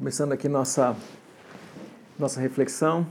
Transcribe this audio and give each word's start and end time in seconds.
Começando 0.00 0.32
aqui 0.32 0.48
nossa, 0.48 0.96
nossa 2.18 2.40
reflexão. 2.40 3.06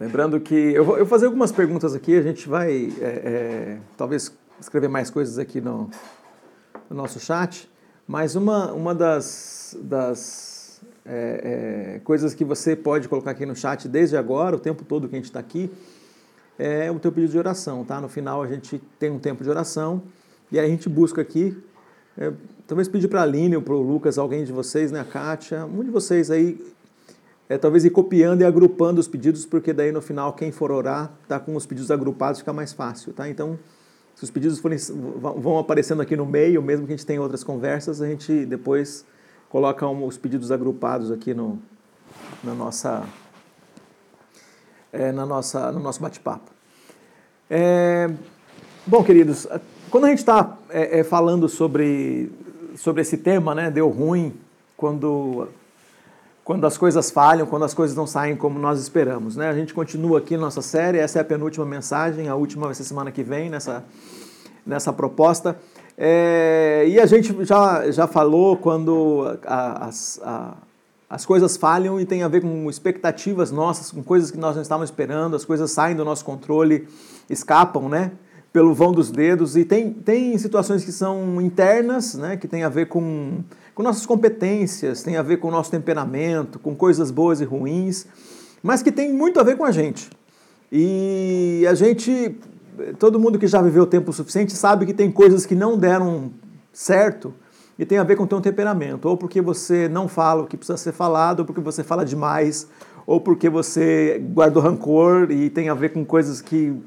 Lembrando 0.00 0.40
que 0.40 0.54
eu 0.54 0.82
vou, 0.82 0.94
eu 0.94 1.04
vou 1.04 1.10
fazer 1.10 1.26
algumas 1.26 1.52
perguntas 1.52 1.94
aqui, 1.94 2.16
a 2.16 2.22
gente 2.22 2.48
vai 2.48 2.90
é, 3.02 3.04
é, 3.04 3.78
talvez 3.98 4.34
escrever 4.58 4.88
mais 4.88 5.10
coisas 5.10 5.38
aqui 5.38 5.60
no, 5.60 5.90
no, 6.88 6.96
nosso 6.96 7.20
chat, 7.20 7.70
mas 8.08 8.34
uma, 8.34 8.72
uma 8.72 8.94
das, 8.94 9.76
das 9.78 10.80
é, 11.04 11.96
é 11.96 12.00
coisas 12.02 12.32
que 12.32 12.42
você 12.42 12.74
pode 12.74 13.06
colocar 13.06 13.32
aqui 13.32 13.44
no 13.44 13.54
chat 13.54 13.86
desde 13.86 14.16
agora, 14.16 14.56
o 14.56 14.58
tempo 14.58 14.86
todo 14.86 15.06
que 15.06 15.16
a 15.16 15.18
gente 15.18 15.26
está 15.26 15.38
aqui, 15.38 15.70
é 16.58 16.90
o 16.90 16.98
teu 16.98 17.12
pedido 17.12 17.32
de 17.32 17.38
oração, 17.38 17.84
tá? 17.84 18.00
No 18.00 18.08
final 18.08 18.42
a 18.42 18.46
gente 18.46 18.80
tem 18.98 19.10
um 19.10 19.18
tempo 19.18 19.44
de 19.44 19.50
oração 19.50 20.02
e 20.50 20.58
aí 20.58 20.64
a 20.64 20.68
gente 20.70 20.88
busca 20.88 21.20
aqui 21.20 21.62
é, 22.16 22.32
talvez 22.66 22.88
pedir 22.88 23.08
para 23.08 23.20
a 23.20 23.22
Aline 23.22 23.56
ou 23.56 23.62
para 23.62 23.74
o 23.74 23.82
Lucas, 23.82 24.18
alguém 24.18 24.44
de 24.44 24.52
vocês, 24.52 24.90
né, 24.90 25.00
a 25.00 25.04
Kátia, 25.04 25.64
um 25.64 25.82
de 25.82 25.90
vocês 25.90 26.30
aí, 26.30 26.58
é, 27.48 27.58
talvez 27.58 27.84
ir 27.84 27.90
copiando 27.90 28.40
e 28.40 28.44
agrupando 28.44 29.00
os 29.00 29.08
pedidos, 29.08 29.44
porque 29.44 29.72
daí 29.72 29.92
no 29.92 30.00
final 30.00 30.32
quem 30.32 30.50
for 30.50 30.70
orar 30.70 31.12
tá 31.28 31.38
com 31.38 31.54
os 31.56 31.66
pedidos 31.66 31.90
agrupados, 31.90 32.40
fica 32.40 32.52
mais 32.52 32.72
fácil, 32.72 33.12
tá? 33.12 33.28
Então, 33.28 33.58
se 34.14 34.24
os 34.24 34.30
pedidos 34.30 34.58
forem, 34.58 34.78
vão 34.78 35.58
aparecendo 35.58 36.00
aqui 36.00 36.16
no 36.16 36.24
meio, 36.24 36.62
mesmo 36.62 36.86
que 36.86 36.92
a 36.92 36.96
gente 36.96 37.06
tenha 37.06 37.20
outras 37.20 37.42
conversas, 37.42 38.00
a 38.00 38.06
gente 38.06 38.46
depois 38.46 39.04
coloca 39.48 39.86
os 39.86 40.16
pedidos 40.16 40.50
agrupados 40.50 41.10
aqui 41.10 41.34
no, 41.34 41.58
na 42.42 42.54
nossa, 42.54 43.04
é, 44.92 45.12
na 45.12 45.26
nossa, 45.26 45.70
no 45.72 45.80
nosso 45.80 46.00
bate-papo. 46.00 46.50
É, 47.50 48.08
bom, 48.86 49.02
queridos, 49.02 49.46
quando 49.90 50.06
a 50.06 50.08
gente 50.08 50.18
está 50.18 50.58
é, 50.70 51.00
é, 51.00 51.04
falando 51.04 51.48
sobre, 51.48 52.32
sobre 52.76 53.02
esse 53.02 53.16
tema, 53.16 53.54
né, 53.54 53.70
deu 53.70 53.88
ruim, 53.88 54.32
quando, 54.76 55.48
quando 56.44 56.66
as 56.66 56.76
coisas 56.76 57.10
falham, 57.10 57.46
quando 57.46 57.64
as 57.64 57.74
coisas 57.74 57.96
não 57.96 58.06
saem 58.06 58.36
como 58.36 58.58
nós 58.58 58.80
esperamos. 58.80 59.36
Né? 59.36 59.48
A 59.48 59.54
gente 59.54 59.72
continua 59.72 60.18
aqui 60.18 60.36
nossa 60.36 60.62
série, 60.62 60.98
essa 60.98 61.18
é 61.18 61.22
a 61.22 61.24
penúltima 61.24 61.64
mensagem, 61.64 62.28
a 62.28 62.34
última 62.34 62.66
vai 62.66 62.74
ser 62.74 62.84
semana 62.84 63.10
que 63.10 63.22
vem 63.22 63.48
nessa, 63.48 63.84
nessa 64.66 64.92
proposta. 64.92 65.56
É, 65.96 66.84
e 66.88 66.98
a 66.98 67.06
gente 67.06 67.44
já, 67.44 67.90
já 67.90 68.06
falou 68.06 68.56
quando 68.56 69.38
a, 69.46 69.90
a, 70.22 70.54
as 71.08 71.24
coisas 71.24 71.56
falham 71.56 72.00
e 72.00 72.04
tem 72.04 72.24
a 72.24 72.28
ver 72.28 72.40
com 72.40 72.68
expectativas 72.68 73.52
nossas, 73.52 73.92
com 73.92 74.02
coisas 74.02 74.30
que 74.30 74.36
nós 74.36 74.56
não 74.56 74.62
estávamos 74.62 74.90
esperando, 74.90 75.36
as 75.36 75.44
coisas 75.44 75.70
saem 75.70 75.94
do 75.94 76.04
nosso 76.04 76.24
controle, 76.24 76.88
escapam, 77.30 77.88
né? 77.88 78.10
Pelo 78.54 78.72
vão 78.72 78.92
dos 78.92 79.10
dedos 79.10 79.56
e 79.56 79.64
tem, 79.64 79.92
tem 79.92 80.38
situações 80.38 80.84
que 80.84 80.92
são 80.92 81.42
internas, 81.42 82.14
né, 82.14 82.36
que 82.36 82.46
tem 82.46 82.62
a 82.62 82.68
ver 82.68 82.86
com, 82.86 83.42
com 83.74 83.82
nossas 83.82 84.06
competências, 84.06 85.02
tem 85.02 85.16
a 85.16 85.22
ver 85.22 85.38
com 85.38 85.48
o 85.48 85.50
nosso 85.50 85.72
temperamento, 85.72 86.60
com 86.60 86.72
coisas 86.72 87.10
boas 87.10 87.40
e 87.40 87.44
ruins, 87.44 88.06
mas 88.62 88.80
que 88.80 88.92
tem 88.92 89.12
muito 89.12 89.40
a 89.40 89.42
ver 89.42 89.56
com 89.56 89.64
a 89.64 89.72
gente. 89.72 90.08
E 90.70 91.66
a 91.68 91.74
gente, 91.74 92.36
todo 92.96 93.18
mundo 93.18 93.40
que 93.40 93.48
já 93.48 93.60
viveu 93.60 93.88
tempo 93.88 94.12
suficiente 94.12 94.52
sabe 94.52 94.86
que 94.86 94.94
tem 94.94 95.10
coisas 95.10 95.44
que 95.44 95.56
não 95.56 95.76
deram 95.76 96.30
certo 96.72 97.34
e 97.76 97.84
tem 97.84 97.98
a 97.98 98.04
ver 98.04 98.14
com 98.14 98.22
o 98.22 98.26
teu 98.28 98.40
temperamento, 98.40 99.08
ou 99.08 99.16
porque 99.16 99.40
você 99.40 99.88
não 99.88 100.06
fala 100.06 100.44
o 100.44 100.46
que 100.46 100.56
precisa 100.56 100.78
ser 100.78 100.92
falado, 100.92 101.40
ou 101.40 101.44
porque 101.44 101.60
você 101.60 101.82
fala 101.82 102.04
demais, 102.04 102.68
ou 103.04 103.20
porque 103.20 103.48
você 103.48 104.22
guardou 104.32 104.62
rancor 104.62 105.32
e 105.32 105.50
tem 105.50 105.68
a 105.68 105.74
ver 105.74 105.88
com 105.88 106.04
coisas 106.04 106.40
que 106.40 106.80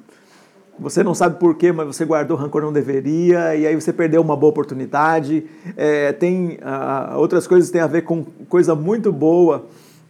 você 0.80 1.04
não 1.04 1.14
sabe 1.14 1.40
por 1.40 1.56
quê, 1.56 1.72
mas 1.72 1.88
você 1.88 2.06
guardou 2.06 2.38
rancor 2.38 2.62
não 2.62 2.72
deveria, 2.72 3.56
e 3.56 3.66
aí 3.66 3.76
você 3.76 3.92
perdeu 3.92 4.22
uma 4.22 4.36
boa 4.36 4.52
oportunidade. 4.52 5.46
É, 5.76 6.12
tem 6.14 6.60
uh, 6.62 7.18
outras 7.18 7.48
coisas 7.48 7.70
que 7.70 7.74
têm 7.74 7.82
a 7.82 7.88
ver 7.88 8.04
com 8.04 8.24
coisa 8.48 8.76
muito 8.76 9.12
boa 9.12 9.66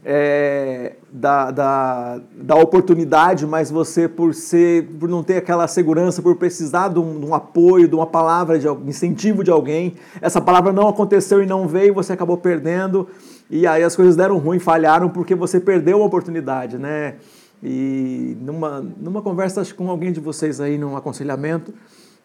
é, 0.10 0.94
da, 1.12 1.52
da, 1.52 2.22
da 2.34 2.56
oportunidade, 2.56 3.46
mas 3.46 3.70
você, 3.70 4.08
por 4.08 4.34
ser, 4.34 4.88
por 5.00 5.10
não 5.10 5.22
ter 5.22 5.36
aquela 5.36 5.68
segurança, 5.68 6.22
por 6.22 6.36
precisar 6.38 6.88
de 6.88 7.00
um, 7.00 7.20
de 7.20 7.26
um 7.26 7.36
apoio, 7.36 7.88
de 7.88 7.96
uma 7.96 8.06
palavra 8.06 8.58
de 8.58 8.68
incentivo 8.86 9.44
de 9.44 9.52
alguém, 9.52 9.96
essa 10.22 10.40
palavra 10.40 10.72
não 10.72 10.88
aconteceu 10.88 11.44
e 11.44 11.46
não 11.46 11.68
veio, 11.68 11.94
você 11.94 12.14
acabou 12.14 12.38
perdendo, 12.38 13.08
e 13.50 13.68
aí 13.68 13.84
as 13.84 13.98
coisas 13.98 14.16
deram 14.16 14.38
ruim, 14.38 14.60
falharam 14.60 15.10
porque 15.10 15.36
você 15.36 15.60
perdeu 15.60 16.02
a 16.02 16.06
oportunidade, 16.06 16.78
né? 16.78 17.16
E 17.62 18.38
numa, 18.42 18.82
numa 18.82 19.22
conversa 19.22 19.64
com 19.74 19.90
alguém 19.90 20.12
de 20.12 20.20
vocês 20.20 20.62
aí, 20.62 20.78
num 20.78 20.96
aconselhamento, 20.96 21.74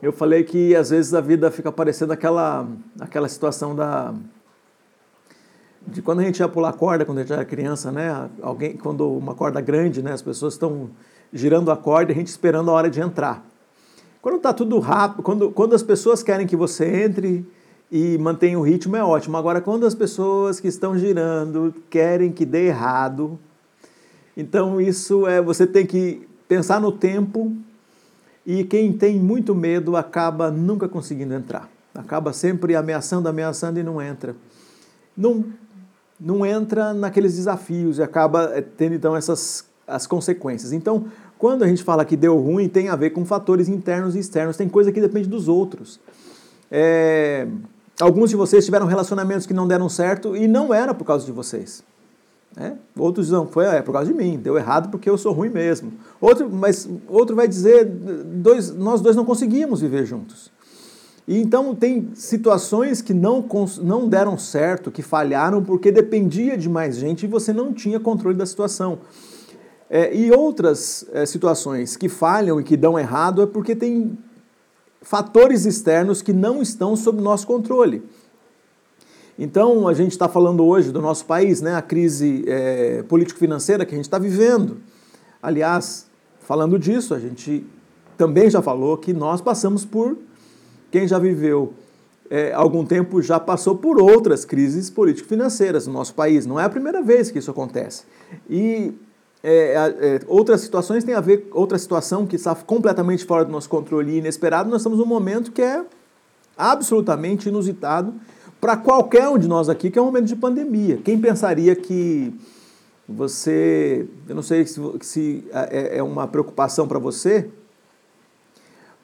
eu 0.03 0.13
falei 0.13 0.45
que 0.45 0.75
às 0.75 0.91
vezes 0.91 1.15
a 1.15 1.21
vida 1.21 1.51
fica 1.51 1.73
parecendo 1.73 2.13
aquela, 2.13 2.67
aquela 3.01 3.29
situação 3.29 3.75
da 3.75 4.15
de 5.87 6.01
quando 6.01 6.21
a 6.21 6.23
gente 6.23 6.39
ia 6.39 6.49
pular 6.49 6.73
corda, 6.75 7.05
quando 7.05 7.19
a 7.19 7.21
gente 7.23 7.33
era 7.33 7.45
criança, 7.45 7.91
né? 7.91 8.31
Alguém, 8.41 8.77
quando 8.77 9.11
uma 9.11 9.35
corda 9.35 9.61
grande, 9.61 10.03
né? 10.03 10.13
As 10.13 10.23
pessoas 10.23 10.55
estão 10.55 10.91
girando 11.33 11.71
a 11.71 11.77
corda 11.77 12.13
e 12.13 12.15
a 12.15 12.19
gente 12.19 12.29
esperando 12.29 12.71
a 12.71 12.75
hora 12.75 12.89
de 12.89 13.01
entrar. 13.01 13.45
Quando 14.21 14.37
está 14.37 14.53
tudo 14.53 14.79
rápido, 14.79 15.23
quando, 15.23 15.51
quando 15.51 15.75
as 15.75 15.83
pessoas 15.83 16.23
querem 16.23 16.47
que 16.47 16.55
você 16.55 17.03
entre 17.03 17.45
e 17.91 18.17
mantenha 18.19 18.59
o 18.59 18.63
ritmo, 18.63 18.97
é 18.97 19.03
ótimo. 19.03 19.37
Agora, 19.37 19.61
quando 19.61 19.85
as 19.85 19.95
pessoas 19.95 20.61
que 20.61 20.69
estão 20.69 20.97
girando 20.97 21.75
querem 21.91 22.31
que 22.31 22.47
dê 22.47 22.69
errado, 22.69 23.39
então 24.37 24.81
isso 24.81 25.27
é 25.27 25.41
você 25.41 25.67
tem 25.67 25.87
que 25.87 26.27
pensar 26.49 26.81
no 26.81 26.93
tempo 26.93 27.53
e 28.47 28.65
quem 28.65 28.93
tem 28.93 29.19
muito 29.19 29.55
medo 29.55 29.97
acaba 29.97 30.51
nunca 30.51 30.89
conseguindo 30.89 31.35
entrar. 31.35 31.69
Acaba 31.95 32.33
sempre 32.33 32.75
ameaçando, 32.75 33.29
ameaçando 33.29 33.79
e 33.79 33.83
não 33.83 34.01
entra. 34.01 34.35
Não, 35.17 35.45
não 36.19 36.45
entra 36.45 36.95
naqueles 36.95 37.37
desafios 37.37 37.99
e 37.99 38.03
acaba 38.03 38.51
eh, 38.55 38.63
tendo 38.63 38.95
então 38.95 39.15
essas 39.15 39.71
as 39.87 40.07
consequências. 40.07 40.73
Então, 40.73 41.07
quando 41.39 41.65
a 41.65 41.69
gente 41.69 41.83
fala 41.83 42.05
que 42.05 42.17
deu 42.17 42.39
ruim, 42.39 42.69
tem 42.69 42.89
a 42.89 42.97
ver 42.97 43.11
com 43.11 43.25
fatores 43.25 43.69
internos 43.69 44.15
e 44.15 44.19
externos, 44.19 44.57
tem 44.57 44.69
coisa 44.69 44.93
que 44.93 45.01
depende 45.01 45.29
dos 45.29 45.49
outros. 45.49 46.01
É, 46.71 47.47
alguns 48.01 48.31
de 48.31 48.37
vocês 48.37 48.65
tiveram 48.65 48.87
relacionamentos 48.87 49.47
que 49.47 49.53
não 49.53 49.67
deram 49.67 49.89
certo 49.89 50.37
e 50.37 50.49
não 50.49 50.73
era 50.73 50.95
por 50.95 51.05
causa 51.05 51.27
de 51.27 51.33
vocês. 51.33 51.85
Né? 52.57 52.77
Outros 52.97 53.29
dizem, 53.29 53.47
foi 53.47 53.65
é, 53.65 53.81
por 53.81 53.93
causa 53.93 54.13
de 54.13 54.17
mim, 54.17 54.39
deu 54.39 54.57
errado 54.57 54.91
porque 54.91 55.09
eu 55.09 55.17
sou 55.17 55.33
ruim 55.33 55.49
mesmo. 55.49 55.93
Outro, 56.21 56.51
mas 56.51 56.89
outro 57.09 57.35
vai 57.35 57.49
dizer, 57.49 57.85
dois, 57.87 58.75
nós 58.75 59.01
dois 59.01 59.17
não 59.17 59.25
conseguimos 59.25 59.81
viver 59.81 60.05
juntos. 60.05 60.51
E 61.27 61.41
então 61.41 61.75
tem 61.75 62.11
situações 62.15 63.01
que 63.01 63.15
não, 63.15 63.45
não 63.83 64.09
deram 64.09 64.37
certo, 64.37 64.91
que 64.91 65.03
falharam 65.03 65.63
porque 65.63 65.93
dependia 65.93 66.59
de 66.59 66.69
mais 66.69 66.97
gente 66.97 67.25
e 67.25 67.29
você 67.29 67.53
não 67.53 67.73
tinha 67.73 68.01
controle 68.01 68.37
da 68.37 68.45
situação. 68.45 68.99
É, 69.89 70.15
e 70.15 70.33
outras 70.33 71.07
é, 71.13 71.25
situações 71.27 71.97
que 71.97 72.09
falham 72.09 72.61
e 72.61 72.65
que 72.65 72.77
dão 72.77 72.99
errado 72.99 73.43
é 73.43 73.47
porque 73.47 73.77
tem 73.77 74.19
fatores 75.01 75.65
externos 75.65 76.23
que 76.23 76.33
não 76.33 76.63
estão 76.63 76.97
sob 76.97 77.23
nosso 77.23 77.47
controle. 77.47 78.03
Então, 79.39 79.89
a 79.89 79.95
gente 79.95 80.13
está 80.13 80.29
falando 80.29 80.65
hoje 80.65 80.93
do 80.93 81.01
nosso 81.01 81.25
país, 81.25 81.61
né, 81.61 81.75
a 81.75 81.83
crise 81.83 82.45
é, 82.47 83.03
político-financeira 83.05 83.85
que 83.87 83.95
a 83.95 83.97
gente 83.97 84.05
está 84.05 84.19
vivendo. 84.19 84.79
Aliás, 85.43 86.07
falando 86.41 86.79
disso, 86.79 87.15
a 87.15 87.19
gente 87.19 87.65
também 88.17 88.51
já 88.51 88.61
falou 88.61 88.97
que 88.97 89.13
nós 89.13 89.41
passamos 89.41 89.85
por, 89.85 90.19
quem 90.91 91.09
já 91.09 91.19
viveu 91.19 91.73
é, 92.31 92.53
algum 92.53 92.85
tempo 92.85 93.21
já 93.21 93.39
passou 93.39 93.77
por 93.77 94.01
outras 94.01 94.45
crises 94.45 94.89
político-financeiras 94.89 95.87
no 95.87 95.93
nosso 95.93 96.15
país. 96.15 96.47
Não 96.47 96.59
é 96.59 96.65
a 96.65 96.69
primeira 96.69 97.03
vez 97.03 97.31
que 97.31 97.39
isso 97.39 97.51
acontece. 97.51 98.05
E 98.49 98.95
é, 99.43 99.75
é, 100.01 100.21
outras 100.27 100.61
situações 100.61 101.05
têm 101.05 101.15
a 101.15 101.21
ver, 101.21 101.49
outra 101.51 101.77
situação 101.77 102.27
que 102.27 102.37
está 102.37 102.55
completamente 102.55 103.25
fora 103.25 103.45
do 103.45 103.51
nosso 103.53 103.69
controle 103.69 104.13
e 104.13 104.19
inesperado, 104.19 104.71
nós 104.71 104.81
estamos 104.81 104.99
num 104.99 105.05
momento 105.05 105.53
que 105.53 105.61
é 105.61 105.85
absolutamente 106.57 107.49
inusitado 107.49 108.15
para 108.63 108.77
qualquer 108.77 109.29
um 109.29 109.37
de 109.37 109.49
nós 109.49 109.69
aqui 109.69 109.91
que 109.91 109.99
é 109.99 110.03
um 110.03 110.05
momento 110.05 110.27
de 110.27 110.37
pandemia. 110.37 110.97
Quem 110.99 111.21
pensaria 111.21 111.75
que 111.75 112.33
você, 113.09 114.07
eu 114.29 114.37
não 114.37 114.43
sei 114.43 114.65
se, 114.65 114.81
se 115.01 115.45
é, 115.53 115.99
é 115.99 116.03
uma 116.03 116.29
preocupação 116.29 116.87
para 116.87 117.01
você, 117.01 117.51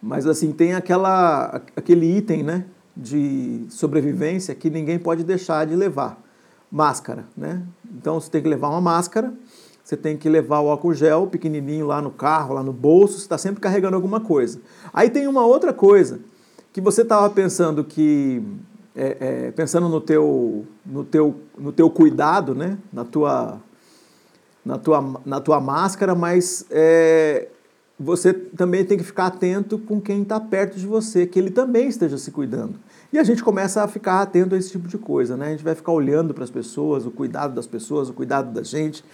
mas 0.00 0.28
assim 0.28 0.52
tem 0.52 0.74
aquela 0.74 1.60
aquele 1.74 2.06
item, 2.06 2.44
né, 2.44 2.66
de 2.96 3.64
sobrevivência 3.68 4.54
que 4.54 4.70
ninguém 4.70 4.96
pode 4.96 5.24
deixar 5.24 5.66
de 5.66 5.74
levar, 5.74 6.22
máscara, 6.70 7.24
né? 7.36 7.60
Então 7.96 8.20
você 8.20 8.30
tem 8.30 8.40
que 8.40 8.48
levar 8.48 8.68
uma 8.68 8.80
máscara, 8.80 9.34
você 9.82 9.96
tem 9.96 10.16
que 10.16 10.28
levar 10.28 10.60
o 10.60 10.70
álcool 10.70 10.94
gel 10.94 11.26
pequenininho 11.26 11.84
lá 11.84 12.00
no 12.00 12.12
carro, 12.12 12.54
lá 12.54 12.62
no 12.62 12.72
bolso, 12.72 13.14
você 13.14 13.24
está 13.24 13.36
sempre 13.36 13.60
carregando 13.60 13.96
alguma 13.96 14.20
coisa. 14.20 14.60
Aí 14.92 15.10
tem 15.10 15.26
uma 15.26 15.44
outra 15.44 15.72
coisa 15.72 16.20
que 16.72 16.80
você 16.80 17.02
estava 17.02 17.28
pensando 17.28 17.82
que 17.82 18.40
é, 18.98 19.16
é, 19.20 19.50
pensando 19.52 19.88
no 19.88 20.00
teu, 20.00 20.66
no, 20.84 21.04
teu, 21.04 21.36
no 21.56 21.70
teu 21.70 21.88
cuidado, 21.88 22.52
né? 22.52 22.76
na, 22.92 23.04
tua, 23.04 23.60
na, 24.64 24.76
tua, 24.76 25.20
na 25.24 25.40
tua 25.40 25.60
máscara, 25.60 26.16
mas 26.16 26.66
é, 26.68 27.46
você 27.98 28.32
também 28.32 28.84
tem 28.84 28.98
que 28.98 29.04
ficar 29.04 29.26
atento 29.26 29.78
com 29.78 30.00
quem 30.00 30.22
está 30.22 30.40
perto 30.40 30.76
de 30.76 30.84
você, 30.84 31.26
que 31.26 31.38
ele 31.38 31.50
também 31.50 31.86
esteja 31.88 32.18
se 32.18 32.32
cuidando. 32.32 32.74
E 33.12 33.18
a 33.20 33.22
gente 33.22 33.42
começa 33.42 33.84
a 33.84 33.88
ficar 33.88 34.20
atento 34.20 34.56
a 34.56 34.58
esse 34.58 34.72
tipo 34.72 34.88
de 34.88 34.98
coisa, 34.98 35.36
né? 35.36 35.46
A 35.46 35.50
gente 35.50 35.64
vai 35.64 35.76
ficar 35.76 35.92
olhando 35.92 36.34
para 36.34 36.42
as 36.42 36.50
pessoas, 36.50 37.06
o 37.06 37.10
cuidado 37.12 37.54
das 37.54 37.68
pessoas, 37.68 38.08
o 38.08 38.12
cuidado 38.12 38.52
da 38.52 38.64
gente. 38.64 39.04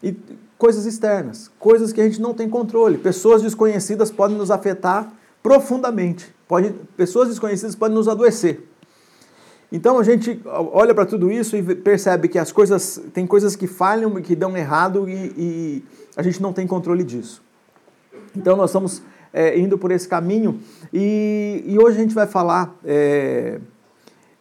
E 0.00 0.14
coisas 0.56 0.86
externas, 0.86 1.50
coisas 1.58 1.92
que 1.92 2.00
a 2.00 2.04
gente 2.04 2.22
não 2.22 2.32
tem 2.32 2.48
controle. 2.48 2.98
Pessoas 2.98 3.42
desconhecidas 3.42 4.10
podem 4.12 4.36
nos 4.36 4.50
afetar 4.50 5.12
profundamente. 5.42 6.34
Pode, 6.46 6.72
pessoas 6.96 7.28
desconhecidas 7.28 7.74
podem 7.74 7.96
nos 7.96 8.08
adoecer. 8.08 8.62
Então 9.74 9.98
a 9.98 10.04
gente 10.04 10.40
olha 10.46 10.94
para 10.94 11.04
tudo 11.04 11.32
isso 11.32 11.56
e 11.56 11.74
percebe 11.74 12.28
que 12.28 12.38
as 12.38 12.52
coisas 12.52 13.02
tem 13.12 13.26
coisas 13.26 13.56
que 13.56 13.66
falham 13.66 14.16
e 14.16 14.22
que 14.22 14.36
dão 14.36 14.56
errado 14.56 15.08
e, 15.08 15.34
e 15.36 15.84
a 16.16 16.22
gente 16.22 16.40
não 16.40 16.52
tem 16.52 16.64
controle 16.64 17.02
disso. 17.02 17.42
Então 18.36 18.56
nós 18.56 18.70
estamos 18.70 19.02
é, 19.32 19.58
indo 19.58 19.76
por 19.76 19.90
esse 19.90 20.06
caminho 20.06 20.60
e, 20.92 21.64
e, 21.66 21.76
hoje 21.76 21.98
a 21.98 22.00
gente 22.02 22.14
vai 22.14 22.28
falar 22.28 22.72
é, 22.84 23.58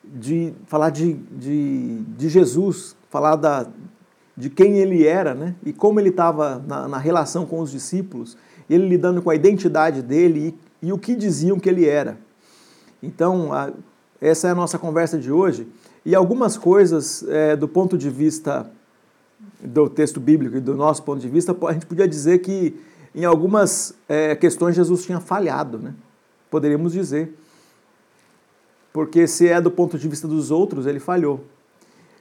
de 0.04 0.54
falar 0.68 0.92
de, 0.92 1.14
de, 1.14 2.02
de, 2.16 2.30
Jesus, 2.30 2.96
falar 3.10 3.36
da, 3.36 3.66
de 4.38 4.52
quem 4.52 4.78
ele 4.78 5.04
era, 5.08 5.34
né? 5.34 5.56
E 5.66 5.74
como 5.74 6.00
ele 6.00 6.10
estava 6.10 6.64
na, 6.68 6.88
na, 6.88 6.98
relação 7.00 7.44
com 7.44 7.60
os 7.60 7.72
discípulos, 7.72 8.38
ele 8.70 8.88
lidando 8.88 9.20
com 9.20 9.32
a 9.32 9.36
identidade 9.36 10.04
dele 10.04 10.56
e, 10.80 10.90
e 10.90 10.94
o 10.94 11.00
que 11.00 11.16
diziam 11.16 11.60
que 11.60 11.68
ele 11.68 11.90
era. 11.90 12.20
Então 13.02 13.52
a, 13.52 13.72
essa 14.24 14.48
é 14.48 14.52
a 14.52 14.56
nossa 14.56 14.80
conversa 14.80 15.18
de 15.18 15.32
hoje. 15.32 15.68
E 16.06 16.16
algumas 16.16 16.58
coisas, 16.58 17.26
é, 17.28 17.58
do 17.58 17.68
ponto 17.68 17.98
de 17.98 18.10
vista 18.10 18.72
do 19.62 19.90
texto 19.90 20.20
bíblico 20.20 20.56
e 20.56 20.62
do 20.62 20.74
nosso 20.74 21.04
ponto 21.04 21.20
de 21.20 21.28
vista, 21.28 21.56
a 21.68 21.74
gente 21.74 21.86
podia 21.86 22.08
dizer 22.08 22.40
que 22.40 22.74
em 23.14 23.26
algumas 23.26 23.94
é, 24.08 24.34
questões 24.34 24.76
Jesus 24.76 25.04
tinha 25.04 25.20
falhado, 25.20 25.78
né? 25.78 25.94
Poderíamos 26.50 26.94
dizer. 26.94 27.38
Porque 28.94 29.28
se 29.28 29.50
é 29.50 29.60
do 29.60 29.70
ponto 29.70 29.98
de 29.98 30.08
vista 30.08 30.26
dos 30.26 30.52
outros, 30.52 30.86
ele 30.86 31.02
falhou. 31.02 31.44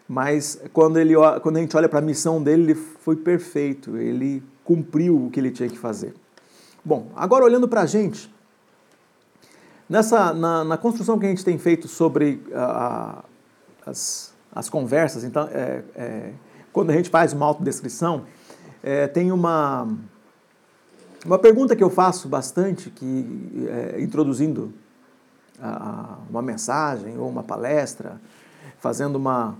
Mas 0.08 0.60
quando, 0.72 0.98
ele, 0.98 1.14
quando 1.40 1.56
a 1.56 1.60
gente 1.60 1.76
olha 1.76 1.88
para 1.88 2.00
a 2.00 2.02
missão 2.02 2.42
dele, 2.42 2.62
ele 2.62 2.74
foi 2.74 3.14
perfeito, 3.14 3.96
ele 3.96 4.42
cumpriu 4.64 5.26
o 5.26 5.30
que 5.30 5.38
ele 5.38 5.52
tinha 5.52 5.68
que 5.68 5.78
fazer. 5.78 6.14
Bom, 6.84 7.12
agora 7.14 7.44
olhando 7.44 7.68
para 7.68 7.82
a 7.82 7.86
gente, 7.86 8.32
Nessa, 9.92 10.32
na, 10.32 10.64
na, 10.64 10.78
construção 10.78 11.18
que 11.18 11.26
a 11.26 11.28
gente 11.28 11.44
tem 11.44 11.58
feito 11.58 11.86
sobre 11.86 12.42
uh, 12.48 13.22
as, 13.84 14.32
as 14.50 14.70
conversas, 14.70 15.22
então, 15.22 15.46
é, 15.52 15.82
é, 15.94 16.30
quando 16.72 16.88
a 16.88 16.94
gente 16.94 17.10
faz 17.10 17.34
uma 17.34 17.44
autodescrição, 17.44 18.24
é, 18.82 19.06
tem 19.06 19.30
uma, 19.30 19.86
uma 21.26 21.38
pergunta 21.38 21.76
que 21.76 21.84
eu 21.84 21.90
faço 21.90 22.26
bastante, 22.26 22.88
que 22.88 23.68
é, 23.68 24.00
introduzindo 24.00 24.72
a, 25.60 26.16
uma 26.30 26.40
mensagem 26.40 27.18
ou 27.18 27.28
uma 27.28 27.42
palestra, 27.42 28.18
fazendo 28.78 29.16
uma, 29.16 29.58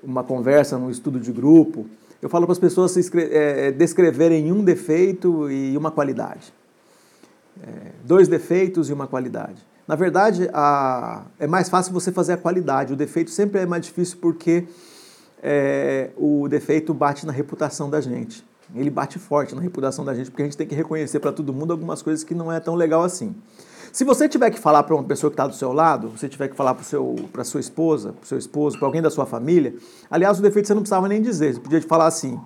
uma 0.00 0.22
conversa 0.22 0.78
no 0.78 0.92
estudo 0.92 1.18
de 1.18 1.32
grupo, 1.32 1.88
eu 2.22 2.28
falo 2.28 2.46
para 2.46 2.52
as 2.52 2.60
pessoas 2.60 2.96
é, 3.16 3.72
descreverem 3.72 4.52
um 4.52 4.62
defeito 4.62 5.50
e 5.50 5.76
uma 5.76 5.90
qualidade. 5.90 6.54
É, 7.60 7.90
dois 8.04 8.28
defeitos 8.28 8.88
e 8.88 8.92
uma 8.92 9.08
qualidade. 9.08 9.71
Na 9.86 9.96
verdade, 9.96 10.48
a, 10.52 11.22
é 11.38 11.46
mais 11.46 11.68
fácil 11.68 11.92
você 11.92 12.12
fazer 12.12 12.34
a 12.34 12.36
qualidade. 12.36 12.92
O 12.92 12.96
defeito 12.96 13.30
sempre 13.30 13.60
é 13.60 13.66
mais 13.66 13.84
difícil 13.84 14.18
porque 14.20 14.66
é, 15.42 16.10
o 16.16 16.48
defeito 16.48 16.94
bate 16.94 17.26
na 17.26 17.32
reputação 17.32 17.90
da 17.90 18.00
gente. 18.00 18.44
Ele 18.74 18.88
bate 18.88 19.18
forte 19.18 19.54
na 19.54 19.60
reputação 19.60 20.04
da 20.04 20.14
gente 20.14 20.30
porque 20.30 20.42
a 20.42 20.44
gente 20.46 20.56
tem 20.56 20.66
que 20.66 20.74
reconhecer 20.74 21.20
para 21.20 21.32
todo 21.32 21.52
mundo 21.52 21.72
algumas 21.72 22.00
coisas 22.00 22.24
que 22.24 22.34
não 22.34 22.50
é 22.50 22.58
tão 22.60 22.74
legal 22.74 23.02
assim. 23.02 23.34
Se 23.92 24.04
você 24.04 24.26
tiver 24.26 24.50
que 24.50 24.58
falar 24.58 24.84
para 24.84 24.94
uma 24.94 25.04
pessoa 25.04 25.30
que 25.30 25.34
está 25.34 25.46
do 25.46 25.54
seu 25.54 25.70
lado, 25.70 26.08
você 26.08 26.26
tiver 26.26 26.48
que 26.48 26.56
falar 26.56 26.74
para 26.74 27.44
sua 27.44 27.60
esposa, 27.60 28.14
para 28.14 28.24
seu 28.24 28.38
esposo, 28.38 28.78
para 28.78 28.88
alguém 28.88 29.02
da 29.02 29.10
sua 29.10 29.26
família, 29.26 29.74
aliás, 30.10 30.38
o 30.38 30.42
defeito 30.42 30.66
você 30.66 30.72
não 30.72 30.80
precisava 30.80 31.06
nem 31.08 31.20
dizer, 31.20 31.52
você 31.52 31.60
podia 31.60 31.82
falar 31.82 32.06
assim: 32.06 32.40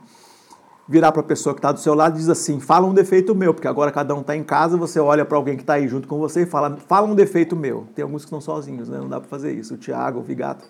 virar 0.88 1.10
para 1.12 1.20
a 1.20 1.24
pessoa 1.24 1.54
que 1.54 1.58
está 1.58 1.72
do 1.72 1.80
seu 1.80 1.94
lado 1.94 2.16
e 2.16 2.18
diz 2.18 2.28
assim: 2.28 2.60
fala 2.60 2.86
um 2.86 2.94
defeito 2.94 3.34
meu, 3.34 3.52
porque 3.52 3.68
agora 3.68 3.90
cada 3.90 4.14
um 4.14 4.20
está 4.20 4.36
em 4.36 4.44
casa, 4.44 4.76
você 4.76 5.00
olha 5.00 5.24
para 5.24 5.36
alguém 5.36 5.56
que 5.56 5.62
está 5.62 5.74
aí 5.74 5.88
junto 5.88 6.06
com 6.06 6.18
você 6.18 6.42
e 6.42 6.46
fala: 6.46 6.76
fala 6.86 7.06
um 7.06 7.14
defeito 7.14 7.56
meu. 7.56 7.86
Tem 7.94 8.02
alguns 8.02 8.22
que 8.22 8.26
estão 8.26 8.40
sozinhos, 8.40 8.88
né? 8.88 8.98
não 8.98 9.08
dá 9.08 9.20
para 9.20 9.28
fazer 9.28 9.52
isso. 9.52 9.74
O 9.74 9.76
Tiago, 9.76 10.20
o 10.20 10.22
Vigato. 10.22 10.64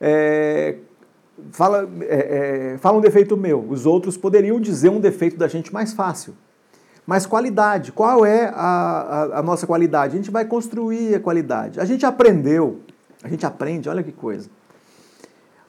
É, 0.00 0.76
fala, 1.50 1.88
é, 2.02 2.72
é, 2.74 2.78
fala 2.78 2.98
um 2.98 3.00
defeito 3.00 3.36
meu. 3.36 3.64
Os 3.68 3.86
outros 3.86 4.16
poderiam 4.16 4.60
dizer 4.60 4.88
um 4.88 5.00
defeito 5.00 5.36
da 5.36 5.48
gente 5.48 5.72
mais 5.72 5.92
fácil. 5.92 6.34
Mas 7.06 7.26
qualidade, 7.26 7.90
qual 7.90 8.24
é 8.24 8.52
a, 8.54 9.32
a, 9.34 9.38
a 9.38 9.42
nossa 9.42 9.66
qualidade? 9.66 10.14
A 10.14 10.16
gente 10.16 10.30
vai 10.30 10.44
construir 10.44 11.14
a 11.14 11.20
qualidade. 11.20 11.80
A 11.80 11.84
gente 11.84 12.06
aprendeu, 12.06 12.80
a 13.22 13.28
gente 13.28 13.44
aprende, 13.44 13.88
olha 13.88 14.02
que 14.02 14.12
coisa 14.12 14.48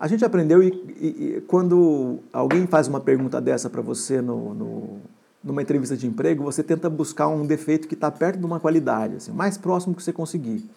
a 0.01 0.07
gente 0.07 0.25
aprendeu 0.25 0.63
e, 0.63 0.69
e, 1.00 1.07
e 1.38 1.42
quando 1.42 2.21
alguém 2.33 2.65
faz 2.65 2.88
uma 2.88 3.00
pergunta 3.00 3.39
dessa 3.39 3.69
para 3.69 3.83
você 3.83 4.19
no, 4.19 4.51
no, 4.51 5.00
numa 5.44 5.62
entrevista 5.62 5.95
de 5.95 6.07
emprego, 6.07 6.44
você 6.44 6.63
tenta 6.63 6.89
buscar 6.89 7.27
um 7.27 7.45
defeito 7.45 7.88
que 7.88 7.94
está 7.94 8.09
perto 8.09 8.39
de 8.39 8.45
uma 8.45 8.59
qualidade, 8.59 9.18
assim, 9.18 9.31
mais 9.31 9.59
próximo 9.59 9.94
que 9.94 10.01
você 10.01 10.12
conseguir. 10.12 10.68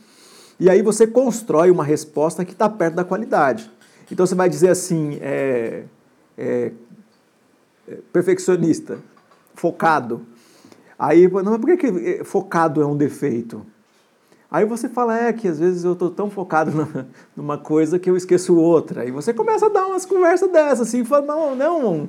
E 0.60 0.68
aí 0.68 0.82
você 0.82 1.06
constrói 1.06 1.70
uma 1.70 1.82
resposta 1.82 2.44
que 2.44 2.52
está 2.52 2.68
perto 2.68 2.96
da 2.96 3.04
qualidade. 3.04 3.70
Então 4.12 4.26
você 4.26 4.34
vai 4.34 4.46
dizer 4.46 4.68
assim, 4.68 5.16
é, 5.22 5.84
é, 6.36 6.72
é, 7.88 7.98
perfeccionista, 8.12 8.98
focado. 9.54 10.20
Aí, 10.98 11.26
não, 11.26 11.44
mas 11.44 11.58
por 11.58 11.66
que, 11.66 11.76
que 11.78 12.24
focado 12.24 12.82
é 12.82 12.86
um 12.86 12.94
defeito? 12.94 13.64
Aí 14.50 14.64
você 14.64 14.88
fala, 14.88 15.18
é 15.18 15.32
que 15.32 15.48
às 15.48 15.58
vezes 15.58 15.84
eu 15.84 15.94
estou 15.94 16.10
tão 16.10 16.30
focado 16.30 16.70
numa 17.36 17.58
coisa 17.58 17.98
que 17.98 18.08
eu 18.08 18.16
esqueço 18.16 18.56
outra. 18.56 19.02
Aí 19.02 19.10
você 19.10 19.32
começa 19.32 19.66
a 19.66 19.68
dar 19.68 19.86
umas 19.86 20.06
conversas 20.06 20.50
dessas, 20.50 20.88
assim, 20.88 21.04
fala, 21.04 21.26
não, 21.26 21.56
não. 21.56 22.08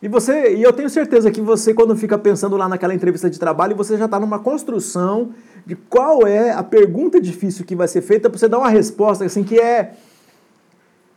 E 0.00 0.08
você, 0.08 0.54
e 0.54 0.62
eu 0.62 0.72
tenho 0.72 0.90
certeza 0.90 1.30
que 1.30 1.40
você, 1.40 1.72
quando 1.72 1.96
fica 1.96 2.18
pensando 2.18 2.56
lá 2.56 2.68
naquela 2.68 2.94
entrevista 2.94 3.30
de 3.30 3.38
trabalho, 3.38 3.74
você 3.74 3.96
já 3.96 4.04
está 4.04 4.20
numa 4.20 4.38
construção 4.38 5.30
de 5.64 5.74
qual 5.74 6.26
é 6.26 6.50
a 6.50 6.62
pergunta 6.62 7.20
difícil 7.20 7.64
que 7.64 7.74
vai 7.74 7.88
ser 7.88 8.02
feita 8.02 8.28
para 8.28 8.38
você 8.38 8.48
dar 8.48 8.58
uma 8.58 8.68
resposta 8.68 9.24
assim 9.24 9.42
que 9.42 9.58
é 9.58 9.94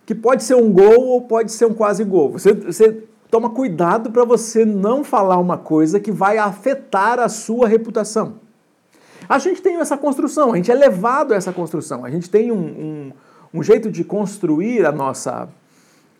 que 0.05 0.15
pode 0.15 0.41
ser 0.41 0.55
um 0.55 0.71
gol 0.71 1.05
ou 1.05 1.21
pode 1.21 1.51
ser 1.51 1.65
um 1.65 1.73
quase 1.73 2.01
gol. 2.05 2.31
Você, 2.31 2.53
você 2.53 3.03
toma 3.29 3.49
cuidado 3.49 4.09
para 4.09 4.23
você 4.23 4.63
não 4.63 5.03
falar 5.03 5.37
uma 5.37 5.57
coisa 5.57 5.99
que 5.99 6.13
vai 6.13 6.37
afetar 6.37 7.19
a 7.19 7.27
sua 7.27 7.67
reputação. 7.67 8.35
A 9.29 9.39
gente 9.39 9.61
tem 9.61 9.77
essa 9.77 9.97
construção, 9.97 10.53
a 10.53 10.55
gente 10.55 10.71
é 10.71 10.75
levado 10.75 11.33
a 11.33 11.35
essa 11.35 11.51
construção, 11.51 12.05
a 12.05 12.09
gente 12.09 12.29
tem 12.29 12.51
um, 12.51 12.55
um, 12.55 13.11
um 13.55 13.63
jeito 13.63 13.91
de 13.91 14.03
construir 14.03 14.85
a 14.85 14.91
nossa 14.91 15.49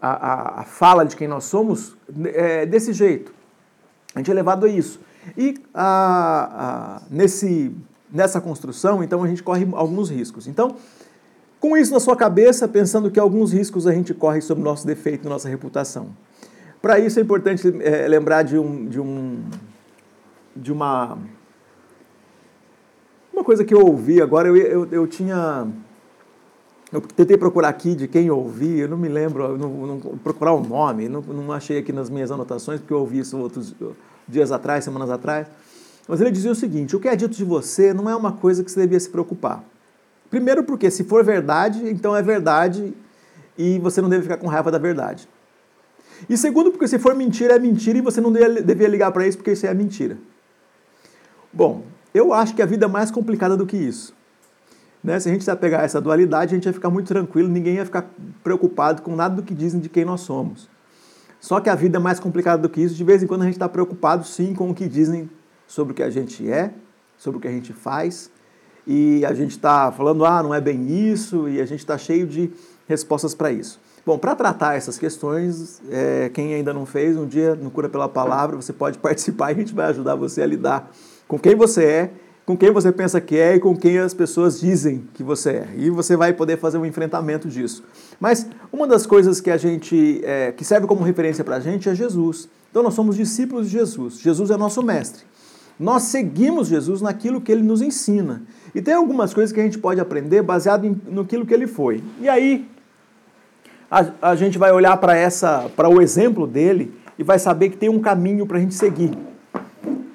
a, 0.01 0.09
a, 0.09 0.61
a, 0.61 0.63
fala 0.63 1.05
de 1.05 1.15
quem 1.15 1.27
nós 1.27 1.45
somos 1.45 1.95
é, 2.25 2.65
desse 2.65 2.93
jeito. 2.93 3.33
A 4.13 4.19
gente 4.19 4.29
é 4.29 4.33
levado 4.33 4.65
a 4.65 4.69
isso. 4.69 4.99
E 5.37 5.55
a, 5.73 7.01
nesse, 7.09 7.73
nessa 8.11 8.39
construção, 8.41 9.03
então, 9.03 9.23
a 9.23 9.27
gente 9.27 9.41
corre 9.41 9.67
alguns 9.73 10.09
riscos. 10.09 10.47
Então, 10.47 10.75
com 11.59 11.75
isso 11.75 11.91
na 11.93 11.99
sua 11.99 12.15
cabeça, 12.15 12.67
pensando 12.67 13.09
que 13.09 13.19
alguns 13.19 13.51
riscos 13.51 13.87
a 13.87 13.93
gente 13.93 14.13
corre 14.13 14.41
sobre 14.41 14.61
o 14.61 14.65
nosso 14.65 14.85
defeito, 14.85 15.27
nossa 15.27 15.49
reputação. 15.49 16.09
Para 16.81 16.99
isso 16.99 17.19
é 17.19 17.23
importante 17.23 17.67
é, 17.81 18.07
lembrar 18.07 18.43
de, 18.43 18.57
um, 18.57 18.85
de, 18.85 18.99
um, 18.99 19.43
de 20.55 20.71
uma 20.71 21.17
uma 21.17 21.17
coisa 23.47 23.63
que 23.63 23.73
eu 23.73 23.79
ouvi 23.79 24.21
agora, 24.21 24.49
eu, 24.49 24.57
eu, 24.57 24.87
eu 24.91 25.07
tinha. 25.07 25.65
Eu 26.91 26.99
tentei 26.99 27.37
procurar 27.37 27.69
aqui 27.69 27.95
de 27.95 28.05
quem 28.05 28.27
eu 28.27 28.37
ouvi, 28.37 28.79
eu 28.79 28.89
não 28.89 28.97
me 28.97 29.07
lembro, 29.07 29.57
não, 29.57 29.69
não, 29.87 29.99
procurar 30.17 30.51
o 30.51 30.61
nome, 30.61 31.07
não, 31.07 31.21
não 31.21 31.53
achei 31.53 31.77
aqui 31.77 31.93
nas 31.93 32.09
minhas 32.09 32.29
anotações, 32.29 32.81
porque 32.81 32.93
eu 32.93 32.99
ouvi 32.99 33.19
isso 33.19 33.37
outros 33.37 33.73
dias 34.27 34.51
atrás, 34.51 34.83
semanas 34.83 35.09
atrás. 35.09 35.47
Mas 36.09 36.19
ele 36.19 36.29
dizia 36.29 36.51
o 36.51 36.55
seguinte: 36.55 36.93
o 36.93 36.99
que 36.99 37.07
é 37.07 37.15
dito 37.15 37.37
de 37.37 37.45
você 37.45 37.93
não 37.93 38.09
é 38.09 38.15
uma 38.15 38.33
coisa 38.33 38.65
que 38.65 38.69
você 38.69 38.81
devia 38.81 38.99
se 38.99 39.09
preocupar. 39.09 39.63
Primeiro, 40.29 40.65
porque 40.65 40.91
se 40.91 41.05
for 41.05 41.23
verdade, 41.23 41.89
então 41.89 42.13
é 42.13 42.21
verdade 42.21 42.93
e 43.57 43.79
você 43.79 44.01
não 44.01 44.09
deve 44.09 44.23
ficar 44.23 44.37
com 44.37 44.47
raiva 44.47 44.69
da 44.69 44.77
verdade. 44.77 45.27
E 46.29 46.35
segundo, 46.35 46.69
porque 46.71 46.87
se 46.87 46.99
for 46.99 47.15
mentira, 47.15 47.55
é 47.55 47.59
mentira 47.59 47.97
e 47.97 48.01
você 48.01 48.19
não 48.19 48.31
devia 48.33 48.89
ligar 48.89 49.11
para 49.13 49.25
isso 49.25 49.37
porque 49.37 49.51
isso 49.51 49.65
é 49.65 49.73
mentira. 49.73 50.17
Bom, 51.53 51.83
eu 52.17 52.33
acho 52.33 52.55
que 52.55 52.61
a 52.61 52.65
vida 52.65 52.85
é 52.85 52.89
mais 52.89 53.11
complicada 53.11 53.55
do 53.55 53.65
que 53.65 53.77
isso. 53.77 54.13
Né? 55.03 55.19
Se 55.19 55.29
a 55.29 55.31
gente 55.31 55.45
vai 55.45 55.55
pegar 55.55 55.83
essa 55.83 56.01
dualidade, 56.01 56.53
a 56.53 56.57
gente 56.57 56.65
vai 56.65 56.73
ficar 56.73 56.89
muito 56.89 57.07
tranquilo, 57.07 57.47
ninguém 57.47 57.75
ia 57.75 57.85
ficar 57.85 58.09
preocupado 58.43 59.01
com 59.01 59.15
nada 59.15 59.35
do 59.35 59.43
que 59.43 59.53
dizem 59.53 59.79
de 59.79 59.89
quem 59.89 60.03
nós 60.03 60.21
somos. 60.21 60.69
Só 61.39 61.59
que 61.59 61.69
a 61.69 61.75
vida 61.75 61.97
é 61.97 61.99
mais 61.99 62.19
complicada 62.19 62.61
do 62.61 62.69
que 62.69 62.81
isso. 62.81 62.95
De 62.95 63.03
vez 63.03 63.21
em 63.21 63.27
quando 63.27 63.43
a 63.43 63.45
gente 63.45 63.53
está 63.53 63.69
preocupado, 63.69 64.25
sim, 64.25 64.53
com 64.53 64.69
o 64.69 64.73
que 64.73 64.87
dizem 64.87 65.29
sobre 65.67 65.93
o 65.93 65.95
que 65.95 66.03
a 66.03 66.09
gente 66.09 66.49
é, 66.51 66.73
sobre 67.17 67.37
o 67.37 67.41
que 67.41 67.47
a 67.47 67.51
gente 67.51 67.73
faz. 67.73 68.31
E 68.85 69.25
a 69.25 69.33
gente 69.33 69.51
está 69.51 69.91
falando, 69.91 70.25
ah, 70.25 70.41
não 70.41 70.53
é 70.53 70.61
bem 70.61 71.11
isso, 71.11 71.47
e 71.49 71.61
a 71.61 71.65
gente 71.65 71.79
está 71.79 71.97
cheio 71.97 72.25
de 72.25 72.49
respostas 72.87 73.35
para 73.35 73.51
isso. 73.51 73.79
Bom, 74.05 74.17
para 74.17 74.33
tratar 74.33 74.75
essas 74.75 74.97
questões, 74.97 75.81
é, 75.91 76.29
quem 76.33 76.53
ainda 76.53 76.73
não 76.73 76.85
fez, 76.85 77.17
um 77.17 77.27
dia 77.27 77.53
no 77.55 77.69
Cura 77.69 77.89
pela 77.89 78.07
Palavra, 78.07 78.55
você 78.55 78.71
pode 78.71 78.97
participar 78.99 79.51
e 79.51 79.55
a 79.55 79.57
gente 79.57 79.75
vai 79.75 79.87
ajudar 79.87 80.15
você 80.15 80.41
a 80.41 80.45
lidar 80.45 80.89
com 81.27 81.37
quem 81.37 81.55
você 81.55 81.83
é 81.83 82.11
com 82.47 82.55
quem 82.55 82.71
você 82.71 82.93
pensa 82.93 83.19
que 83.19 83.35
é 83.35 83.57
e 83.57 83.59
com 83.59 83.75
quem 83.75 83.97
as 83.97 84.13
pessoas 84.13 84.57
dizem 84.57 85.03
que 85.13 85.21
você 85.21 85.49
é. 85.49 85.67
E 85.75 85.89
você 85.89 86.15
vai 86.15 86.31
poder 86.31 86.57
fazer 86.57 86.77
um 86.77 86.85
enfrentamento 86.85 87.49
disso. 87.49 87.83
Mas 88.21 88.47
uma 88.71 88.87
das 88.87 89.05
coisas 89.05 89.41
que 89.41 89.51
a 89.51 89.57
gente 89.57 90.21
é, 90.23 90.53
que 90.53 90.63
serve 90.63 90.87
como 90.87 91.03
referência 91.03 91.43
para 91.43 91.57
a 91.57 91.59
gente 91.59 91.89
é 91.89 91.93
Jesus. 91.93 92.47
Então 92.71 92.81
nós 92.81 92.93
somos 92.93 93.17
discípulos 93.17 93.69
de 93.69 93.73
Jesus. 93.73 94.21
Jesus 94.21 94.49
é 94.49 94.55
nosso 94.55 94.81
mestre. 94.81 95.25
Nós 95.77 96.03
seguimos 96.03 96.69
Jesus 96.69 97.01
naquilo 97.01 97.41
que 97.41 97.51
ele 97.51 97.63
nos 97.63 97.81
ensina. 97.81 98.43
E 98.73 98.81
tem 98.81 98.93
algumas 98.93 99.33
coisas 99.33 99.51
que 99.51 99.59
a 99.59 99.63
gente 99.63 99.77
pode 99.77 99.99
aprender 99.99 100.41
baseado 100.41 100.85
em, 100.85 100.97
naquilo 101.09 101.45
que 101.45 101.53
ele 101.53 101.67
foi. 101.67 102.01
E 102.21 102.29
aí 102.29 102.65
a, 103.91 104.05
a 104.21 104.35
gente 104.37 104.57
vai 104.57 104.71
olhar 104.71 104.95
para 104.95 105.17
essa, 105.17 105.69
para 105.75 105.89
o 105.89 106.01
exemplo 106.01 106.47
dele 106.47 106.93
e 107.19 107.23
vai 107.23 107.39
saber 107.39 107.71
que 107.71 107.77
tem 107.77 107.89
um 107.89 107.99
caminho 107.99 108.47
para 108.47 108.57
a 108.57 108.61
gente 108.61 108.73
seguir. 108.73 109.11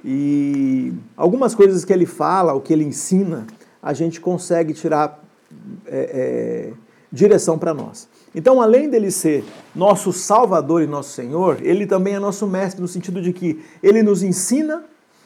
E 0.04 0.92
algumas 1.16 1.54
coisas 1.54 1.84
que 1.84 1.92
ele 1.92 2.06
fala, 2.06 2.52
o 2.54 2.60
que 2.60 2.72
ele 2.72 2.84
ensina, 2.84 3.46
a 3.82 3.92
gente 3.92 4.20
consegue 4.20 4.72
tirar 4.72 5.22
é, 5.86 6.70
é, 6.70 6.72
direção 7.10 7.58
para 7.58 7.72
nós. 7.72 8.08
Então, 8.34 8.60
além 8.60 8.88
dele 8.88 9.10
ser 9.10 9.44
nosso 9.74 10.12
Salvador 10.12 10.82
e 10.82 10.86
nosso 10.86 11.10
Senhor, 11.10 11.58
ele 11.62 11.86
também 11.86 12.14
é 12.14 12.18
nosso 12.18 12.46
mestre, 12.46 12.80
no 12.80 12.88
sentido 12.88 13.20
de 13.20 13.32
que 13.32 13.62
ele 13.82 14.02
nos 14.02 14.22
ensina 14.22 14.84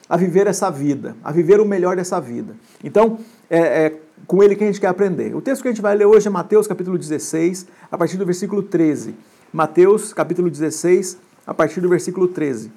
a 0.09 0.17
viver 0.17 0.47
essa 0.47 0.69
vida, 0.69 1.15
a 1.23 1.31
viver 1.31 1.59
o 1.59 1.65
melhor 1.65 1.95
dessa 1.95 2.19
vida. 2.19 2.55
Então, 2.83 3.19
é, 3.49 3.59
é 3.59 3.99
com 4.25 4.43
ele 4.43 4.55
que 4.55 4.63
a 4.63 4.67
gente 4.67 4.79
quer 4.79 4.87
aprender. 4.87 5.35
O 5.35 5.41
texto 5.41 5.61
que 5.61 5.67
a 5.67 5.71
gente 5.71 5.81
vai 5.81 5.95
ler 5.95 6.05
hoje 6.05 6.27
é 6.27 6.29
Mateus 6.29 6.67
capítulo 6.67 6.97
16, 6.97 7.67
a 7.91 7.97
partir 7.97 8.17
do 8.17 8.25
versículo 8.25 8.63
13. 8.63 9.15
Mateus 9.53 10.13
capítulo 10.13 10.49
16, 10.49 11.17
a 11.45 11.53
partir 11.53 11.79
do 11.79 11.89
versículo 11.89 12.27
13. 12.27 12.71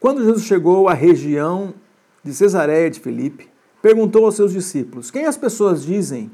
Quando 0.00 0.24
Jesus 0.24 0.44
chegou 0.44 0.88
à 0.88 0.94
região 0.94 1.74
de 2.24 2.32
Cesareia 2.32 2.90
de 2.90 2.98
Filipe, 2.98 3.50
perguntou 3.82 4.24
aos 4.24 4.34
seus 4.34 4.52
discípulos: 4.52 5.10
Quem 5.10 5.26
as 5.26 5.36
pessoas 5.36 5.84
dizem 5.84 6.30